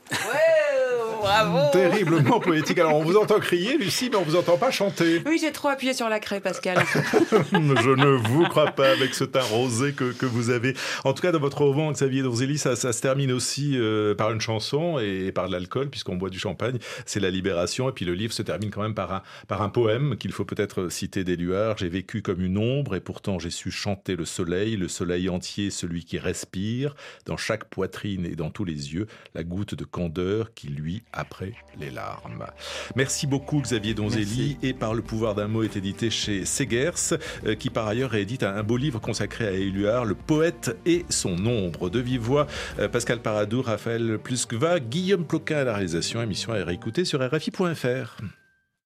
Bravo 1.23 1.71
Terriblement 1.73 2.41
poétique. 2.41 2.79
Alors, 2.79 2.97
on 2.97 3.03
vous 3.03 3.17
entend 3.17 3.39
crier, 3.39 3.79
Lucie, 3.79 4.09
mais 4.11 4.17
on 4.17 4.23
vous 4.23 4.37
entend 4.37 4.59
pas 4.59 4.71
chanter. 4.71 5.23
Oui, 5.25 5.39
j'ai 5.41 5.53
trop 5.53 5.69
appuyé 5.69 5.95
sur 5.95 6.09
la 6.09 6.21
craie, 6.21 6.41
Pascal. 6.41 6.79
Je 7.53 7.91
ne 7.95 8.29
vous 8.29 8.45
crois 8.45 8.73
pas 8.73 8.91
avec 8.91 9.15
ce 9.15 9.25
teint 9.25 9.41
rosé 9.41 9.93
que, 9.93 10.13
que 10.13 10.27
vous 10.27 10.51
avez. 10.51 10.75
En 11.05 11.13
tout 11.13 11.23
cas, 11.23 11.33
dans 11.33 11.39
votre 11.39 11.63
roman, 11.63 11.93
Xavier 11.93 12.23
Donzelli, 12.23 12.59
ça, 12.59 12.77
ça 12.77 12.93
se 12.93 13.01
termine 13.01 13.33
aussi 13.33 13.79
euh, 13.79 14.15
par 14.15 14.33
une 14.33 14.41
chanson 14.41 14.99
et 14.99 15.33
par 15.33 15.47
de 15.47 15.53
l'alcool, 15.53 15.89
puisqu'on 15.89 16.17
boit 16.17 16.31
du 16.31 16.39
champagne. 16.39 16.79
C'est 17.07 17.21
la 17.21 17.31
libération. 17.31 17.89
Et 17.89 17.93
puis 17.93 18.05
le 18.05 18.15
livre 18.15 18.33
se 18.33 18.43
termine 18.43 18.71
quand 18.71 18.83
même 18.83 18.95
par 18.95 19.13
un, 19.13 19.23
par 19.47 19.63
un 19.63 19.69
poème 19.69 20.17
qu'il 20.17 20.33
faut 20.33 20.45
peut-être 20.45 20.89
citer 20.89 21.25
des 21.25 21.37
lueurs. 21.37 21.79
J'ai 21.79 21.89
vécu 21.89 22.23
comme 22.23 22.41
une 22.43 22.59
ombre 22.59 22.97
et 22.97 23.01
pourtant 23.01 23.39
j'ai 23.39 23.51
su 23.51 23.71
chanter 23.71 24.17
le 24.17 24.25
soleil, 24.25 24.77
le 24.77 24.89
soleil 24.89 25.29
entier, 25.29 25.71
celui 25.71 26.05
qui 26.05 26.19
respire, 26.19 26.95
dans 27.27 27.37
chaque 27.37 27.65
poitrine 27.67 28.27
et 28.27 28.35
dans 28.35 28.51
tous 28.51 28.65
les 28.65 28.95
yeux, 28.95 29.07
la 29.35 29.45
goutte 29.45 29.75
de 29.75 29.85
candeur 29.85 30.55
qui 30.55 30.69
luit 30.69 31.03
après 31.13 31.53
les 31.79 31.91
larmes. 31.91 32.47
Merci 32.97 33.27
beaucoup 33.27 33.61
Xavier 33.61 33.95
Donzelli 33.95 34.59
et 34.63 34.73
par 34.73 34.95
le 34.95 35.03
pouvoir 35.03 35.35
d'un 35.35 35.49
mot 35.49 35.63
est 35.63 35.77
édité 35.77 36.11
chez 36.11 36.45
Segers 36.45 37.19
euh, 37.47 37.55
qui 37.55 37.71
par 37.71 37.87
ailleurs 37.87 38.11
réédite 38.11 38.43
un, 38.43 38.63
beau 38.63 38.77
livre 38.77 39.01
consacré 39.01 39.47
à 39.47 39.53
Éluard, 39.53 40.05
le 40.05 40.15
poète 40.15 40.77
et 40.87 41.05
son 41.09 41.47
ombre. 41.47 41.91
De 41.91 42.01
vive 42.01 42.21
voix, 42.21 42.47
euh, 42.79 42.89
Pascal 42.89 43.21
Paradou, 43.21 43.63
Raphaël 43.63 44.19
Pluskva, 44.23 44.81
Guillaume 44.81 45.25
Ploquin 45.25 45.59
à 45.59 45.65
la 45.65 45.73
réalisation, 45.75 46.23
émission 46.23 46.53
à 46.53 46.65
réécouter 46.65 47.05
sur 47.05 47.21
RFI.fr. 47.21 48.23